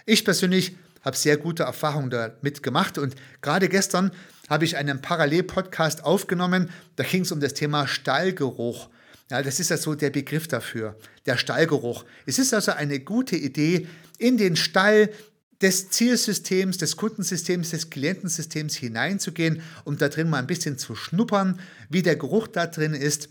Ich 0.07 0.25
persönlich 0.25 0.77
habe 1.03 1.17
sehr 1.17 1.37
gute 1.37 1.65
Erfahrungen 1.65 2.11
damit 2.11 2.63
gemacht 2.63 2.99
und 2.99 3.15
gerade 3.41 3.69
gestern 3.69 4.13
habe 4.51 4.65
ich 4.65 4.77
einen 4.77 5.01
Parallel-Podcast 5.01 6.05
aufgenommen. 6.05 6.69
Da 6.97 7.05
ging 7.05 7.23
es 7.23 7.33
um 7.33 7.41
das 7.41 7.55
Thema 7.55 7.87
Stallgeruch. 7.87 8.91
Ja, 9.31 9.43
das 9.43 9.61
ist 9.61 9.71
ja 9.71 9.77
so 9.77 9.95
der 9.95 10.11
Begriff 10.11 10.49
dafür, 10.49 10.97
der 11.25 11.37
Stallgeruch. 11.37 12.05
Es 12.27 12.41
ist 12.41 12.53
also 12.53 12.73
eine 12.73 12.99
gute 12.99 13.37
Idee, 13.37 13.87
in 14.19 14.37
den 14.37 14.57
Stall 14.57 15.09
des 15.63 15.91
Zielsystems, 15.91 16.79
des 16.79 16.97
Kundensystems, 16.97 17.71
des 17.71 17.91
Klientensystems 17.91 18.75
hineinzugehen, 18.75 19.63
um 19.85 19.97
da 19.97 20.09
drin 20.09 20.29
mal 20.29 20.39
ein 20.39 20.47
bisschen 20.47 20.79
zu 20.79 20.97
schnuppern, 20.97 21.61
wie 21.89 22.03
der 22.03 22.17
Geruch 22.17 22.49
da 22.49 22.67
drin 22.67 22.95
ist 22.95 23.29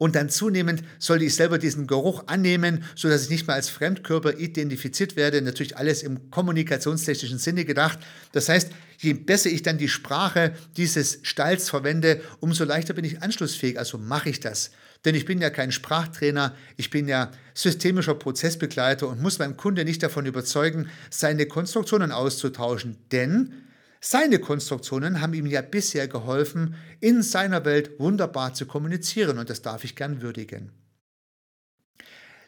und 0.00 0.14
dann 0.14 0.30
zunehmend 0.30 0.82
sollte 0.98 1.26
ich 1.26 1.34
selber 1.34 1.58
diesen 1.58 1.86
Geruch 1.86 2.24
annehmen, 2.26 2.84
sodass 2.96 3.24
ich 3.24 3.28
nicht 3.28 3.46
mehr 3.46 3.56
als 3.56 3.68
Fremdkörper 3.68 4.38
identifiziert 4.38 5.14
werde. 5.14 5.42
Natürlich 5.42 5.76
alles 5.76 6.02
im 6.02 6.30
kommunikationstechnischen 6.30 7.38
Sinne 7.38 7.66
gedacht. 7.66 7.98
Das 8.32 8.48
heißt, 8.48 8.70
je 8.96 9.12
besser 9.12 9.50
ich 9.50 9.60
dann 9.60 9.76
die 9.76 9.90
Sprache 9.90 10.54
dieses 10.78 11.18
Stalls 11.22 11.68
verwende, 11.68 12.22
umso 12.40 12.64
leichter 12.64 12.94
bin 12.94 13.04
ich 13.04 13.22
anschlussfähig. 13.22 13.78
Also 13.78 13.98
mache 13.98 14.30
ich 14.30 14.40
das. 14.40 14.70
Denn 15.04 15.14
ich 15.14 15.26
bin 15.26 15.38
ja 15.38 15.50
kein 15.50 15.70
Sprachtrainer, 15.70 16.54
ich 16.78 16.88
bin 16.88 17.06
ja 17.06 17.30
systemischer 17.52 18.14
Prozessbegleiter 18.14 19.06
und 19.06 19.20
muss 19.20 19.38
meinen 19.38 19.58
Kunde 19.58 19.84
nicht 19.84 20.02
davon 20.02 20.24
überzeugen, 20.24 20.88
seine 21.10 21.44
Konstruktionen 21.44 22.10
auszutauschen. 22.10 22.96
Denn 23.12 23.52
seine 24.00 24.38
Konstruktionen 24.38 25.20
haben 25.20 25.34
ihm 25.34 25.46
ja 25.46 25.60
bisher 25.60 26.08
geholfen, 26.08 26.74
in 27.00 27.22
seiner 27.22 27.64
Welt 27.64 28.00
wunderbar 28.00 28.54
zu 28.54 28.66
kommunizieren 28.66 29.38
und 29.38 29.50
das 29.50 29.60
darf 29.62 29.84
ich 29.84 29.94
gern 29.94 30.22
würdigen. 30.22 30.72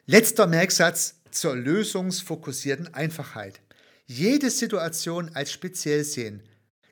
Letzter 0.07 0.47
Merksatz 0.47 1.21
zur 1.31 1.55
lösungsfokussierten 1.55 2.93
Einfachheit. 2.95 3.61
Jede 4.07 4.51
Situation 4.51 5.31
als 5.35 5.53
speziell 5.53 6.05
sehen. 6.05 6.43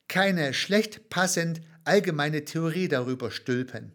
Keine 0.08 0.54
schlecht 0.54 1.08
passend 1.08 1.60
allgemeine 1.84 2.44
Theorie 2.44 2.88
darüber 2.88 3.30
stülpen. 3.30 3.92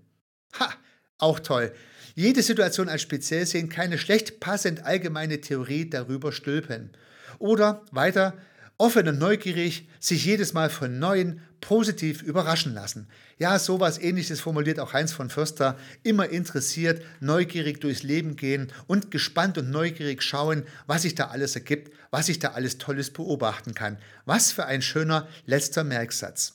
Ha, 0.60 0.74
auch 1.18 1.40
toll. 1.40 1.74
Jede 2.16 2.42
Situation 2.42 2.90
als 2.90 3.02
speziell 3.02 3.46
sehen, 3.46 3.70
keine 3.70 3.98
schlecht 3.98 4.40
passend 4.40 4.84
allgemeine 4.84 5.42
Theorie 5.42 5.90
darüber 5.90 6.32
stülpen. 6.32 6.92
Oder 7.40 7.86
weiter, 7.92 8.38
offen 8.78 9.08
und 9.08 9.20
neugierig, 9.20 9.88
sich 10.00 10.26
jedes 10.26 10.54
Mal 10.54 10.70
von 10.70 11.00
Neuen 11.00 11.42
positiv 11.62 12.22
überraschen 12.22 12.74
lassen. 12.74 13.08
Ja, 13.38 13.58
sowas 13.58 13.98
ähnliches 13.98 14.40
formuliert 14.40 14.80
auch 14.80 14.94
Heinz 14.94 15.12
von 15.12 15.30
Förster, 15.30 15.78
immer 16.04 16.30
interessiert, 16.30 17.02
neugierig 17.20 17.82
durchs 17.82 18.04
Leben 18.04 18.36
gehen 18.36 18.72
und 18.88 19.12
gespannt 19.12 19.58
und 19.58 19.70
neugierig 19.70 20.22
schauen, 20.22 20.64
was 20.88 21.04
sich 21.04 21.16
da 21.16 21.28
alles 21.28 21.56
ergibt, 21.56 21.94
was 22.12 22.28
sich 22.28 22.40
da 22.40 22.52
alles 22.52 22.78
Tolles 22.78 23.12
beobachten 23.12 23.74
kann. 23.74 23.98
Was 24.26 24.52
für 24.52 24.66
ein 24.66 24.82
schöner 24.82 25.28
letzter 25.46 25.84
Merksatz. 25.84 26.54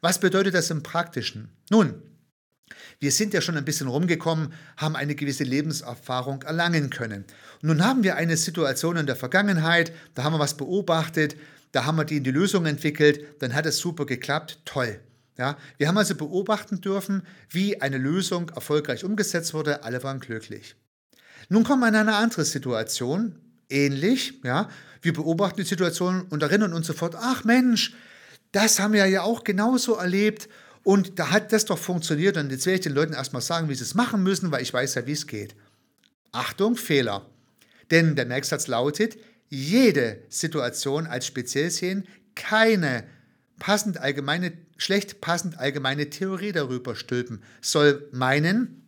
Was 0.00 0.18
bedeutet 0.18 0.54
das 0.54 0.70
im 0.70 0.82
Praktischen? 0.82 1.48
Nun, 1.70 2.02
wir 3.00 3.12
sind 3.12 3.34
ja 3.34 3.40
schon 3.40 3.56
ein 3.56 3.64
bisschen 3.64 3.88
rumgekommen, 3.88 4.52
haben 4.76 4.96
eine 4.96 5.14
gewisse 5.14 5.44
Lebenserfahrung 5.44 6.42
erlangen 6.42 6.90
können. 6.90 7.24
Nun 7.60 7.84
haben 7.84 8.02
wir 8.02 8.16
eine 8.16 8.36
Situation 8.36 8.96
in 8.96 9.06
der 9.06 9.16
Vergangenheit, 9.16 9.92
da 10.14 10.24
haben 10.24 10.34
wir 10.34 10.38
was 10.38 10.56
beobachtet, 10.56 11.36
da 11.72 11.84
haben 11.84 11.96
wir 11.96 12.04
die 12.04 12.18
in 12.18 12.24
die 12.24 12.30
Lösung 12.30 12.66
entwickelt, 12.66 13.24
dann 13.40 13.54
hat 13.54 13.66
es 13.66 13.78
super 13.78 14.06
geklappt, 14.06 14.60
toll. 14.64 15.00
Ja, 15.38 15.56
wir 15.78 15.88
haben 15.88 15.96
also 15.96 16.14
beobachten 16.14 16.80
dürfen, 16.80 17.22
wie 17.48 17.80
eine 17.80 17.96
Lösung 17.96 18.50
erfolgreich 18.50 19.02
umgesetzt 19.02 19.54
wurde, 19.54 19.82
alle 19.82 20.02
waren 20.02 20.20
glücklich. 20.20 20.76
Nun 21.48 21.64
kommen 21.64 21.80
wir 21.80 21.88
in 21.88 21.96
eine 21.96 22.16
andere 22.16 22.44
Situation, 22.44 23.38
ähnlich, 23.70 24.40
ja, 24.44 24.68
wir 25.00 25.12
beobachten 25.12 25.56
die 25.56 25.66
Situation 25.66 26.22
und 26.28 26.42
erinnern 26.42 26.72
uns 26.72 26.86
sofort, 26.86 27.16
ach 27.16 27.44
Mensch, 27.44 27.94
das 28.52 28.78
haben 28.78 28.92
wir 28.92 29.06
ja 29.06 29.22
auch 29.22 29.44
genauso 29.44 29.94
erlebt 29.94 30.48
und 30.84 31.18
da 31.18 31.30
hat 31.30 31.52
das 31.52 31.64
doch 31.64 31.78
funktioniert 31.78 32.36
und 32.36 32.50
jetzt 32.50 32.66
werde 32.66 32.76
ich 32.76 32.82
den 32.82 32.94
Leuten 32.94 33.12
erstmal 33.12 33.42
sagen, 33.42 33.68
wie 33.68 33.74
sie 33.74 33.84
es 33.84 33.94
machen 33.94 34.22
müssen, 34.22 34.50
weil 34.50 34.62
ich 34.62 34.72
weiß 34.72 34.94
ja, 34.96 35.06
wie 35.06 35.12
es 35.12 35.26
geht. 35.26 35.54
Achtung, 36.32 36.76
Fehler. 36.76 37.26
Denn 37.90 38.16
der 38.16 38.26
Merksatz 38.26 38.66
lautet, 38.66 39.16
jede 39.48 40.22
Situation 40.28 41.06
als 41.06 41.26
speziell 41.26 41.70
sehen, 41.70 42.08
keine 42.34 43.04
passend 43.58 43.98
allgemeine, 43.98 44.52
schlecht 44.76 45.20
passend 45.20 45.58
allgemeine 45.58 46.10
Theorie 46.10 46.52
darüber 46.52 46.96
stülpen, 46.96 47.42
soll 47.60 48.08
meinen, 48.12 48.82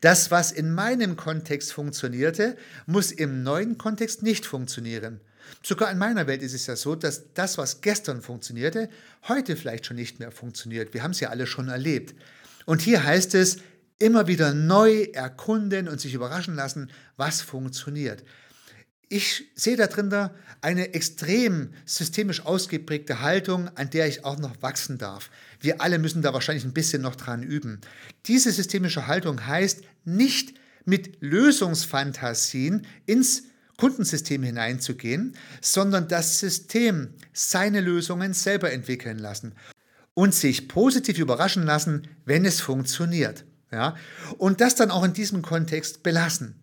das, 0.00 0.30
was 0.30 0.52
in 0.52 0.72
meinem 0.72 1.16
Kontext 1.16 1.72
funktionierte, 1.72 2.56
muss 2.86 3.12
im 3.12 3.42
neuen 3.42 3.76
Kontext 3.76 4.22
nicht 4.22 4.46
funktionieren. 4.46 5.20
Sogar 5.62 5.90
in 5.90 5.98
meiner 5.98 6.26
Welt 6.26 6.42
ist 6.42 6.54
es 6.54 6.66
ja 6.66 6.76
so, 6.76 6.94
dass 6.94 7.32
das, 7.34 7.58
was 7.58 7.80
gestern 7.80 8.22
funktionierte, 8.22 8.88
heute 9.28 9.56
vielleicht 9.56 9.86
schon 9.86 9.96
nicht 9.96 10.18
mehr 10.18 10.32
funktioniert. 10.32 10.94
Wir 10.94 11.02
haben 11.02 11.12
es 11.12 11.20
ja 11.20 11.30
alle 11.30 11.46
schon 11.46 11.68
erlebt. 11.68 12.14
Und 12.66 12.82
hier 12.82 13.04
heißt 13.04 13.34
es, 13.34 13.58
immer 13.98 14.26
wieder 14.26 14.52
neu 14.54 15.04
erkunden 15.12 15.88
und 15.88 16.00
sich 16.00 16.14
überraschen 16.14 16.56
lassen, 16.56 16.90
was 17.16 17.40
funktioniert. 17.40 18.24
Ich 19.08 19.44
sehe 19.54 19.76
da 19.76 19.86
drin 19.86 20.10
eine 20.62 20.94
extrem 20.94 21.74
systemisch 21.84 22.44
ausgeprägte 22.46 23.20
Haltung, 23.20 23.68
an 23.76 23.90
der 23.90 24.08
ich 24.08 24.24
auch 24.24 24.38
noch 24.38 24.62
wachsen 24.62 24.96
darf. 24.96 25.30
Wir 25.60 25.80
alle 25.80 25.98
müssen 25.98 26.22
da 26.22 26.32
wahrscheinlich 26.32 26.64
ein 26.64 26.72
bisschen 26.72 27.02
noch 27.02 27.14
dran 27.14 27.42
üben. 27.42 27.80
Diese 28.26 28.50
systemische 28.50 29.06
Haltung 29.06 29.46
heißt, 29.46 29.82
nicht 30.04 30.54
mit 30.84 31.18
Lösungsfantasien 31.20 32.86
ins 33.06 33.44
Kundensystem 33.76 34.42
hineinzugehen, 34.42 35.36
sondern 35.60 36.08
das 36.08 36.38
System 36.38 37.14
seine 37.32 37.80
Lösungen 37.80 38.34
selber 38.34 38.72
entwickeln 38.72 39.18
lassen 39.18 39.54
und 40.14 40.34
sich 40.34 40.68
positiv 40.68 41.18
überraschen 41.18 41.64
lassen, 41.64 42.08
wenn 42.24 42.44
es 42.44 42.60
funktioniert. 42.60 43.44
Ja? 43.70 43.96
Und 44.38 44.60
das 44.60 44.74
dann 44.74 44.90
auch 44.90 45.04
in 45.04 45.14
diesem 45.14 45.42
Kontext 45.42 46.02
belassen. 46.02 46.54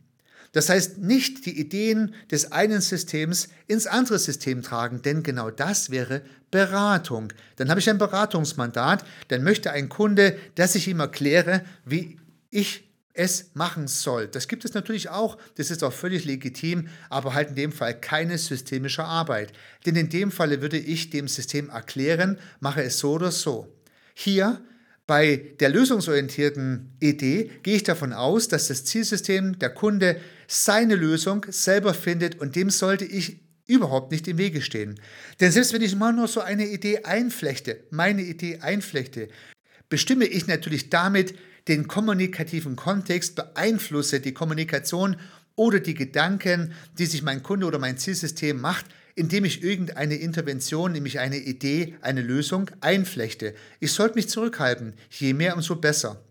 Das 0.52 0.69
heißt, 0.69 0.98
nicht 0.98 1.45
die 1.45 1.60
Ideen 1.60 2.15
des 2.32 2.52
einen 2.52 2.82
Systems 2.82 3.50
ins 3.67 3.86
andere 3.86 4.17
System 4.17 4.63
tragen, 4.63 5.02
denn 5.04 5.22
genau 5.22 5.52
das 5.52 5.91
wäre 5.91 6.24
Beratung. 6.50 7.32
Dann 7.58 7.69
habe 7.69 7.80
ich 7.80 7.89
ein 7.89 8.00
Beratungsmandat, 8.00 9.06
dann 9.28 9.43
möchte 9.43 9.72
ein 9.72 9.89
Kunde, 9.89 10.38
dass 10.56 10.74
ich 10.74 10.88
ihm 10.88 11.00
erkläre, 11.00 11.63
wie 11.86 12.19
ich 12.50 12.88
es 13.19 13.51
machen 13.53 13.89
soll. 13.89 14.29
Das 14.29 14.47
gibt 14.47 14.63
es 14.63 14.73
natürlich 14.73 15.10
auch, 15.10 15.38
das 15.55 15.71
ist 15.71 15.84
auch 15.84 15.91
völlig 15.91 16.23
legitim, 16.23 16.88
aber 17.10 17.34
halt 17.34 17.49
in 17.49 17.55
dem 17.55 17.71
Fall 17.73 17.99
keine 17.99 18.38
systemische 18.38 19.03
Arbeit. 19.03 19.51
Denn 19.86 19.97
in 19.97 20.08
dem 20.08 20.32
Falle 20.32 20.62
würde 20.62 20.77
ich 20.77 21.10
dem 21.10 21.27
System 21.27 21.69
erklären, 21.69 22.39
mache 22.62 22.82
es 22.82 22.97
so 22.99 23.12
oder 23.12 23.32
so. 23.32 23.67
Hier 24.13 24.62
bei 25.05 25.53
der 25.60 25.67
lösungsorientierten 25.67 26.95
Idee 27.01 27.51
gehe 27.62 27.75
ich 27.75 27.84
davon 27.84 28.13
aus, 28.13 28.47
dass 28.47 28.69
das 28.69 28.86
Zielsystem, 28.86 29.60
der 29.60 29.71
Kunde, 29.71 30.21
seine 30.47 30.95
Lösung 30.95 31.45
selber 31.49 31.93
findet 31.93 32.39
und 32.39 32.55
dem 32.55 32.69
sollte 32.69 33.03
ich 33.03 33.41
überhaupt 33.67 34.12
nicht 34.13 34.29
im 34.29 34.38
Wege 34.38 34.62
stehen. 34.62 34.97
Denn 35.41 35.51
selbst 35.51 35.73
wenn 35.73 35.82
ich 35.82 35.95
mal 35.95 36.13
nur 36.13 36.29
so 36.29 36.39
eine 36.39 36.67
Idee 36.67 37.03
einflechte, 37.03 37.84
meine 37.91 38.21
Idee 38.21 38.60
einflechte, 38.62 39.27
bestimme 39.89 40.25
ich 40.25 40.47
natürlich 40.47 40.89
damit 40.89 41.34
den 41.69 41.88
kommunikativen 41.88 42.75
Kontext, 42.75 43.36
beeinflusse 43.36 44.19
die 44.19 44.34
Kommunikation 44.34 45.15
oder 45.55 45.79
die 45.79 45.93
Gedanken, 45.93 46.73
die 46.97 47.05
sich 47.05 47.21
mein 47.21 47.43
Kunde 47.43 47.67
oder 47.67 47.79
mein 47.79 47.97
Zielsystem 47.97 48.60
macht, 48.60 48.86
indem 49.13 49.45
ich 49.45 49.63
irgendeine 49.63 50.15
Intervention, 50.15 50.93
nämlich 50.93 51.19
eine 51.19 51.38
Idee, 51.38 51.95
eine 52.01 52.21
Lösung 52.21 52.71
einflechte. 52.82 53.53
Ich 53.79 53.93
sollte 53.93 54.15
mich 54.15 54.29
zurückhalten, 54.29 54.93
je 55.12 55.34
mehr 55.34 55.55
umso 55.55 55.75
besser. 55.75 56.23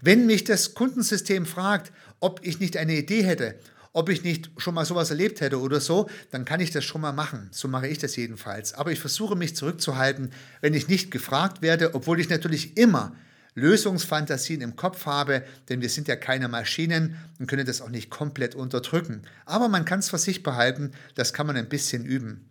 Wenn 0.00 0.26
mich 0.26 0.44
das 0.44 0.74
Kundensystem 0.74 1.46
fragt, 1.46 1.92
ob 2.20 2.40
ich 2.44 2.60
nicht 2.60 2.76
eine 2.76 2.94
Idee 2.94 3.24
hätte, 3.24 3.54
ob 3.94 4.08
ich 4.08 4.24
nicht 4.24 4.50
schon 4.58 4.74
mal 4.74 4.84
sowas 4.84 5.10
erlebt 5.10 5.40
hätte 5.40 5.60
oder 5.60 5.80
so, 5.80 6.10
dann 6.30 6.44
kann 6.44 6.60
ich 6.60 6.72
das 6.72 6.84
schon 6.84 7.00
mal 7.00 7.12
machen. 7.12 7.48
So 7.52 7.68
mache 7.68 7.86
ich 7.88 7.98
das 7.98 8.16
jedenfalls. 8.16 8.74
Aber 8.74 8.90
ich 8.90 9.00
versuche 9.00 9.36
mich 9.36 9.56
zurückzuhalten, 9.56 10.32
wenn 10.60 10.74
ich 10.74 10.88
nicht 10.88 11.10
gefragt 11.10 11.62
werde, 11.62 11.94
obwohl 11.94 12.20
ich 12.20 12.28
natürlich 12.28 12.76
immer 12.76 13.14
Lösungsfantasien 13.54 14.60
im 14.60 14.76
Kopf 14.76 15.06
habe, 15.06 15.44
denn 15.68 15.80
wir 15.80 15.88
sind 15.88 16.08
ja 16.08 16.16
keine 16.16 16.48
Maschinen 16.48 17.16
und 17.38 17.46
können 17.46 17.66
das 17.66 17.80
auch 17.80 17.90
nicht 17.90 18.10
komplett 18.10 18.54
unterdrücken. 18.54 19.22
Aber 19.46 19.68
man 19.68 19.84
kann 19.84 20.00
es 20.00 20.10
für 20.10 20.18
sich 20.18 20.42
behalten, 20.42 20.92
das 21.14 21.32
kann 21.32 21.46
man 21.46 21.56
ein 21.56 21.68
bisschen 21.68 22.04
üben. 22.04 22.48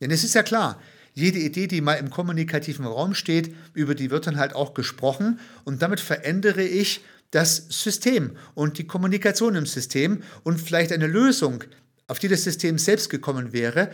Denn 0.00 0.10
es 0.10 0.24
ist 0.24 0.34
ja 0.34 0.42
klar, 0.42 0.80
jede 1.12 1.38
Idee, 1.38 1.66
die 1.66 1.80
mal 1.80 1.94
im 1.94 2.10
kommunikativen 2.10 2.86
Raum 2.86 3.14
steht, 3.14 3.54
über 3.74 3.94
die 3.94 4.10
wird 4.10 4.26
dann 4.26 4.38
halt 4.38 4.54
auch 4.54 4.74
gesprochen 4.74 5.40
und 5.64 5.82
damit 5.82 6.00
verändere 6.00 6.62
ich 6.62 7.04
das 7.30 7.66
System 7.68 8.36
und 8.54 8.78
die 8.78 8.86
Kommunikation 8.86 9.54
im 9.54 9.66
System 9.66 10.22
und 10.42 10.60
vielleicht 10.60 10.92
eine 10.92 11.06
Lösung, 11.06 11.64
auf 12.06 12.18
die 12.18 12.28
das 12.28 12.44
System 12.44 12.78
selbst 12.78 13.10
gekommen 13.10 13.52
wäre, 13.52 13.90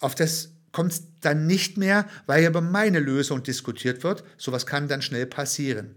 auf 0.00 0.14
das 0.14 0.50
kommt 0.72 0.92
es 0.92 1.02
dann 1.20 1.46
nicht 1.46 1.76
mehr, 1.76 2.08
weil 2.26 2.46
über 2.46 2.60
meine 2.60 3.00
Lösung 3.00 3.42
diskutiert 3.42 4.04
wird. 4.04 4.24
Sowas 4.36 4.66
kann 4.66 4.88
dann 4.88 5.02
schnell 5.02 5.26
passieren. 5.26 5.94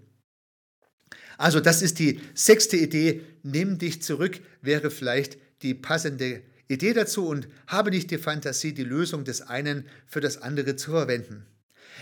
Also 1.37 1.59
das 1.59 1.81
ist 1.81 1.99
die 1.99 2.21
sechste 2.33 2.77
Idee. 2.77 3.21
Nimm 3.43 3.77
dich 3.77 4.01
zurück 4.01 4.41
wäre 4.61 4.91
vielleicht 4.91 5.37
die 5.63 5.73
passende 5.73 6.41
Idee 6.67 6.93
dazu 6.93 7.27
und 7.27 7.47
habe 7.67 7.89
nicht 7.89 8.11
die 8.11 8.17
Fantasie, 8.17 8.73
die 8.73 8.83
Lösung 8.83 9.25
des 9.25 9.41
einen 9.41 9.85
für 10.07 10.21
das 10.21 10.37
andere 10.41 10.75
zu 10.75 10.91
verwenden. 10.91 11.45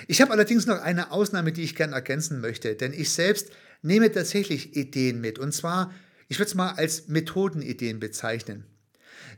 Ich 0.07 0.21
habe 0.21 0.31
allerdings 0.31 0.65
noch 0.65 0.81
eine 0.81 1.11
Ausnahme, 1.11 1.51
die 1.51 1.63
ich 1.63 1.75
gerne 1.75 1.95
ergänzen 1.95 2.39
möchte, 2.39 2.75
denn 2.75 2.93
ich 2.93 3.11
selbst 3.11 3.49
nehme 3.81 4.11
tatsächlich 4.11 4.75
Ideen 4.75 5.19
mit 5.21 5.39
und 5.39 5.53
zwar, 5.53 5.93
ich 6.27 6.37
würde 6.37 6.49
es 6.49 6.55
mal 6.55 6.73
als 6.73 7.07
Methodenideen 7.07 7.99
bezeichnen. 7.99 8.65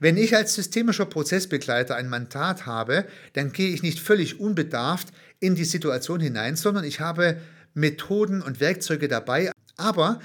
Wenn 0.02 0.18
ich 0.18 0.36
als 0.36 0.56
systemischer 0.56 1.06
Prozessbegleiter 1.06 1.96
ein 1.96 2.10
Mandat 2.10 2.66
habe, 2.66 3.06
dann 3.34 3.52
gehe 3.52 3.70
ich 3.72 3.84
nicht 3.84 4.00
völlig 4.00 4.40
unbedarft 4.40 5.10
in 5.40 5.54
die 5.54 5.64
Situation 5.64 6.20
hinein, 6.20 6.56
sondern 6.56 6.84
ich 6.86 7.00
habe 7.00 7.40
Methoden 7.76 8.42
und 8.42 8.60
Werkzeuge 8.60 9.08
dabei. 9.08 9.52
Aber 9.78 10.20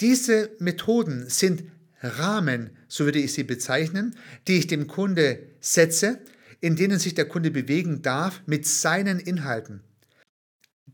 diese 0.00 0.48
Methoden 0.60 1.28
sind 1.28 1.64
Rahmen, 2.00 2.70
so 2.88 3.04
würde 3.04 3.18
ich 3.18 3.34
sie 3.34 3.44
bezeichnen, 3.44 4.16
die 4.46 4.56
ich 4.56 4.66
dem 4.66 4.86
Kunde 4.86 5.40
setze, 5.60 6.20
in 6.60 6.76
denen 6.76 6.98
sich 6.98 7.12
der 7.12 7.28
Kunde 7.28 7.50
bewegen 7.50 8.00
darf 8.00 8.40
mit 8.46 8.66
seinen 8.66 9.20
Inhalten. 9.20 9.82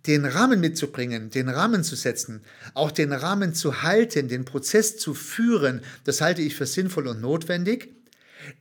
Den 0.08 0.24
Rahmen 0.24 0.58
mitzubringen, 0.58 1.30
den 1.30 1.48
Rahmen 1.48 1.84
zu 1.84 1.94
setzen, 1.94 2.42
auch 2.74 2.90
den 2.90 3.12
Rahmen 3.12 3.54
zu 3.54 3.84
halten, 3.84 4.26
den 4.26 4.44
Prozess 4.44 4.96
zu 4.96 5.14
führen, 5.14 5.82
das 6.02 6.20
halte 6.20 6.42
ich 6.42 6.56
für 6.56 6.66
sinnvoll 6.66 7.06
und 7.06 7.20
notwendig. 7.20 7.94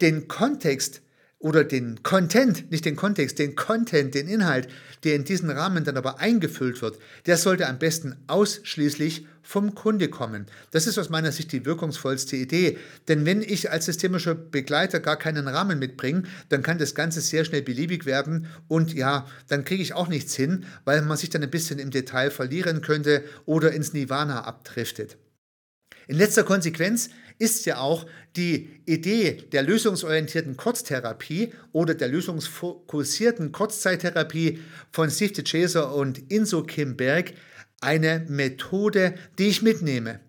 Den 0.01 0.27
Kontext 0.27 1.01
oder 1.43 1.65
den 1.65 2.01
Content, 2.03 2.71
nicht 2.71 2.85
den 2.85 2.95
Kontext, 2.95 3.37
den 3.37 3.55
Content, 3.55 4.15
den 4.15 4.29
Inhalt, 4.29 4.69
der 5.03 5.15
in 5.15 5.25
diesen 5.25 5.49
Rahmen 5.49 5.83
dann 5.83 5.97
aber 5.97 6.21
eingefüllt 6.21 6.81
wird, 6.81 6.97
der 7.25 7.35
sollte 7.35 7.67
am 7.67 7.79
besten 7.79 8.15
ausschließlich 8.27 9.27
vom 9.41 9.75
Kunde 9.75 10.07
kommen. 10.07 10.45
Das 10.71 10.87
ist 10.87 10.97
aus 10.97 11.09
meiner 11.09 11.33
Sicht 11.33 11.51
die 11.51 11.65
wirkungsvollste 11.65 12.37
Idee. 12.37 12.77
Denn 13.09 13.25
wenn 13.25 13.41
ich 13.41 13.69
als 13.71 13.87
systemischer 13.87 14.35
Begleiter 14.35 15.01
gar 15.01 15.17
keinen 15.17 15.49
Rahmen 15.49 15.79
mitbringe, 15.79 16.23
dann 16.47 16.63
kann 16.63 16.77
das 16.77 16.95
Ganze 16.95 17.19
sehr 17.19 17.43
schnell 17.43 17.61
beliebig 17.61 18.05
werden 18.05 18.47
und 18.69 18.93
ja, 18.93 19.27
dann 19.49 19.65
kriege 19.65 19.83
ich 19.83 19.93
auch 19.93 20.07
nichts 20.07 20.33
hin, 20.35 20.65
weil 20.85 21.01
man 21.01 21.17
sich 21.17 21.29
dann 21.29 21.43
ein 21.43 21.51
bisschen 21.51 21.77
im 21.77 21.91
Detail 21.91 22.31
verlieren 22.31 22.79
könnte 22.79 23.21
oder 23.45 23.73
ins 23.73 23.91
Nirvana 23.91 24.45
abdriftet. 24.45 25.17
In 26.07 26.17
letzter 26.17 26.43
Konsequenz 26.43 27.09
ist 27.43 27.65
ja 27.65 27.79
auch 27.79 28.05
die 28.37 28.69
Idee 28.85 29.43
der 29.51 29.63
lösungsorientierten 29.63 30.55
Kurztherapie 30.55 31.53
oder 31.73 31.93
der 31.93 32.07
lösungsfokussierten 32.07 33.51
Kurzzeittherapie 33.51 34.59
von 34.91 35.11
Steve 35.11 35.33
DeChaser 35.33 35.93
und 35.93 36.31
Inso 36.31 36.63
Kim 36.63 36.95
Berg 36.95 37.33
eine 37.81 38.25
Methode, 38.29 39.15
die 39.37 39.47
ich 39.47 39.61
mitnehme. 39.61 40.21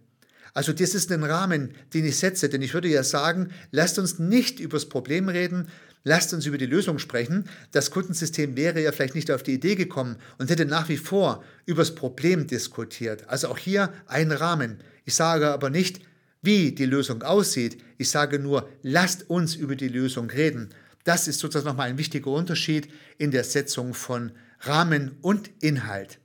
Also 0.55 0.72
das 0.72 0.94
ist 0.94 1.12
ein 1.12 1.22
Rahmen, 1.22 1.74
den 1.94 2.05
ich 2.05 2.16
setze, 2.16 2.48
denn 2.48 2.62
ich 2.62 2.74
würde 2.74 2.88
ja 2.88 3.05
sagen, 3.05 3.50
lasst 3.70 4.00
uns 4.00 4.18
nicht 4.18 4.59
über 4.59 4.77
das 4.77 4.88
Problem 4.88 5.29
reden, 5.29 5.68
lasst 6.03 6.35
uns 6.35 6.46
über 6.46 6.59
die 6.59 6.66
Lösung 6.66 6.98
sprechen. 6.98 7.48
Das 7.70 7.92
Kundensystem 7.92 8.57
wäre 8.57 8.83
ja 8.83 8.90
vielleicht 8.90 9.14
nicht 9.14 9.31
auf 9.31 9.44
die 9.44 9.55
Idee 9.55 9.77
gekommen 9.77 10.16
und 10.38 10.50
hätte 10.50 10.64
nach 10.64 10.88
wie 10.88 10.96
vor 10.96 11.44
über 11.64 11.83
das 11.83 11.94
Problem 11.94 12.48
diskutiert. 12.48 13.29
Also 13.29 13.48
auch 13.48 13.59
hier 13.59 13.92
ein 14.07 14.33
Rahmen. 14.33 14.81
Ich 15.05 15.14
sage 15.14 15.50
aber 15.50 15.70
nicht, 15.70 16.00
wie 16.45 16.73
die 16.73 16.87
Lösung 16.87 17.23
aussieht. 17.23 17.79
Ich 17.99 18.11
sage 18.11 18.39
nur, 18.39 18.69
lasst 18.83 19.31
uns 19.31 19.55
über 19.55 19.77
die 19.77 19.89
Lösung 19.89 20.31
reden. 20.31 20.71
Das 21.05 21.29
ist 21.29 21.41
sozusagen 21.41 21.67
nochmal 21.67 21.89
ein 21.89 21.99
wichtiger 21.99 22.31
Unterschied 22.31 22.89
in 23.19 23.31
der 23.31 23.45
Setzung 23.45 23.95
von 23.95 24.33
Rahmen 24.61 25.17
und 25.21 25.51
Inhalt. 25.61 26.19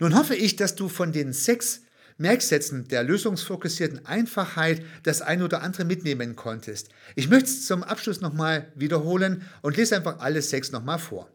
Nun 0.00 0.14
hoffe 0.16 0.34
ich, 0.34 0.56
dass 0.56 0.74
du 0.74 0.88
von 0.88 1.12
den 1.12 1.32
sechs 1.32 1.82
Merksätzen 2.18 2.88
der 2.88 3.04
lösungsfokussierten 3.04 4.04
Einfachheit 4.04 4.82
das 5.04 5.22
ein 5.22 5.42
oder 5.42 5.62
andere 5.62 5.84
mitnehmen 5.84 6.34
konntest. 6.34 6.88
Ich 7.14 7.28
möchte 7.28 7.48
es 7.48 7.66
zum 7.66 7.84
Abschluss 7.84 8.20
nochmal 8.20 8.72
wiederholen 8.74 9.42
und 9.62 9.76
lese 9.76 9.96
einfach 9.96 10.18
alle 10.18 10.42
sechs 10.42 10.72
nochmal 10.72 10.98
vor. 10.98 11.30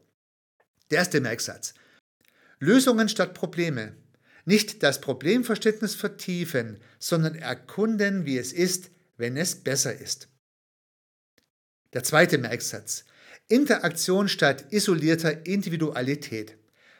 Der 0.92 1.00
erste 1.00 1.22
Merksatz. 1.22 1.74
Lösungen 2.60 3.08
statt 3.08 3.34
Probleme. 3.34 3.94
Nicht 4.46 4.84
das 4.84 5.00
Problemverständnis 5.00 5.96
vertiefen, 5.96 6.80
sondern 7.00 7.36
erkunden, 7.36 8.26
wie 8.26 8.38
es 8.38 8.52
ist, 8.52 8.92
wenn 9.18 9.38
es 9.38 9.56
besser 9.56 9.96
ist. 9.96 10.28
Der 11.94 12.04
zweite 12.04 12.38
Merksatz. 12.38 13.06
Interaktion 13.48 14.28
statt 14.28 14.66
isolierter 14.72 15.46
Individualität. 15.46 16.58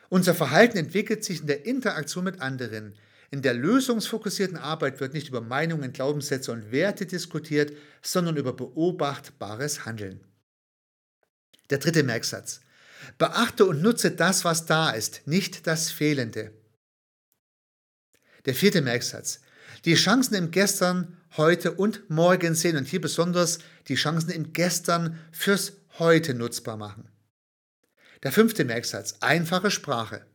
Unser 0.08 0.34
Verhalten 0.34 0.78
entwickelt 0.78 1.24
sich 1.24 1.40
in 1.40 1.46
der 1.46 1.66
Interaktion 1.66 2.24
mit 2.24 2.40
anderen. 2.40 2.94
In 3.30 3.42
der 3.42 3.54
lösungsfokussierten 3.54 4.56
Arbeit 4.56 5.00
wird 5.00 5.12
nicht 5.12 5.28
über 5.28 5.40
Meinungen, 5.40 5.92
Glaubenssätze 5.92 6.52
und 6.52 6.70
Werte 6.70 7.06
diskutiert, 7.06 7.72
sondern 8.02 8.36
über 8.36 8.52
beobachtbares 8.52 9.84
Handeln. 9.84 10.20
Der 11.70 11.78
dritte 11.78 12.04
Merksatz. 12.04 12.60
Beachte 13.18 13.66
und 13.66 13.82
nutze 13.82 14.12
das, 14.12 14.44
was 14.44 14.66
da 14.66 14.90
ist, 14.90 15.22
nicht 15.26 15.66
das 15.66 15.90
Fehlende. 15.90 16.52
Der 18.46 18.54
vierte 18.54 18.82
Merksatz. 18.82 19.40
Die 19.84 19.94
Chancen 19.94 20.34
im 20.34 20.50
Gestern, 20.50 21.16
heute 21.36 21.72
und 21.72 22.08
morgen 22.10 22.54
sehen 22.54 22.76
und 22.76 22.86
hier 22.86 23.00
besonders 23.00 23.58
die 23.88 23.94
Chancen 23.94 24.30
im 24.30 24.52
Gestern 24.52 25.18
fürs 25.32 25.72
Heute 25.98 26.34
nutzbar 26.34 26.76
machen. 26.76 27.08
Der 28.22 28.32
fünfte 28.32 28.64
Merksatz. 28.64 29.16
Einfache 29.20 29.70
Sprache. 29.70 30.26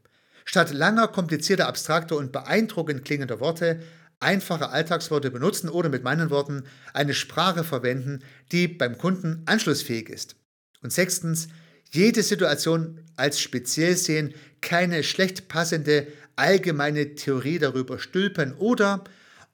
Statt 0.45 0.73
langer, 0.73 1.07
komplizierter, 1.09 1.67
abstrakter 1.67 2.15
und 2.15 2.31
beeindruckend 2.31 3.05
klingender 3.05 3.39
Worte 3.39 3.81
einfache 4.19 4.69
Alltagsworte 4.69 5.31
benutzen 5.31 5.69
oder 5.69 5.89
mit 5.89 6.03
meinen 6.03 6.29
Worten 6.29 6.63
eine 6.93 7.13
Sprache 7.13 7.63
verwenden, 7.63 8.23
die 8.51 8.67
beim 8.67 8.97
Kunden 8.97 9.43
anschlussfähig 9.45 10.09
ist. 10.09 10.35
Und 10.81 10.91
sechstens, 10.91 11.47
jede 11.91 12.23
Situation 12.23 13.01
als 13.15 13.39
speziell 13.39 13.95
sehen, 13.95 14.33
keine 14.61 15.03
schlecht 15.03 15.47
passende 15.47 16.07
allgemeine 16.39 17.15
Theorie 17.15 17.59
darüber 17.59 17.99
stülpen 17.99 18.53
oder 18.53 19.03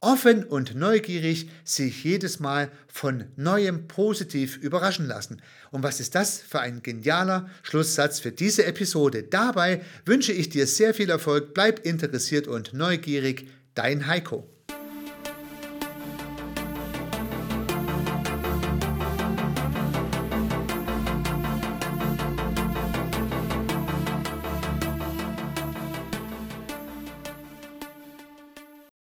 offen 0.01 0.43
und 0.43 0.75
neugierig 0.75 1.49
sich 1.63 2.03
jedes 2.03 2.39
Mal 2.39 2.71
von 2.87 3.25
neuem 3.35 3.87
positiv 3.87 4.57
überraschen 4.57 5.07
lassen. 5.07 5.41
Und 5.71 5.83
was 5.83 5.99
ist 5.99 6.13
das 6.15 6.39
für 6.39 6.59
ein 6.59 6.83
genialer 6.83 7.49
Schlusssatz 7.63 8.19
für 8.19 8.31
diese 8.31 8.65
Episode? 8.65 9.23
Dabei 9.23 9.81
wünsche 10.05 10.31
ich 10.31 10.49
dir 10.49 10.67
sehr 10.67 10.93
viel 10.93 11.09
Erfolg, 11.09 11.53
bleib 11.53 11.85
interessiert 11.85 12.47
und 12.47 12.73
neugierig, 12.73 13.47
dein 13.73 14.05
Heiko. 14.07 14.54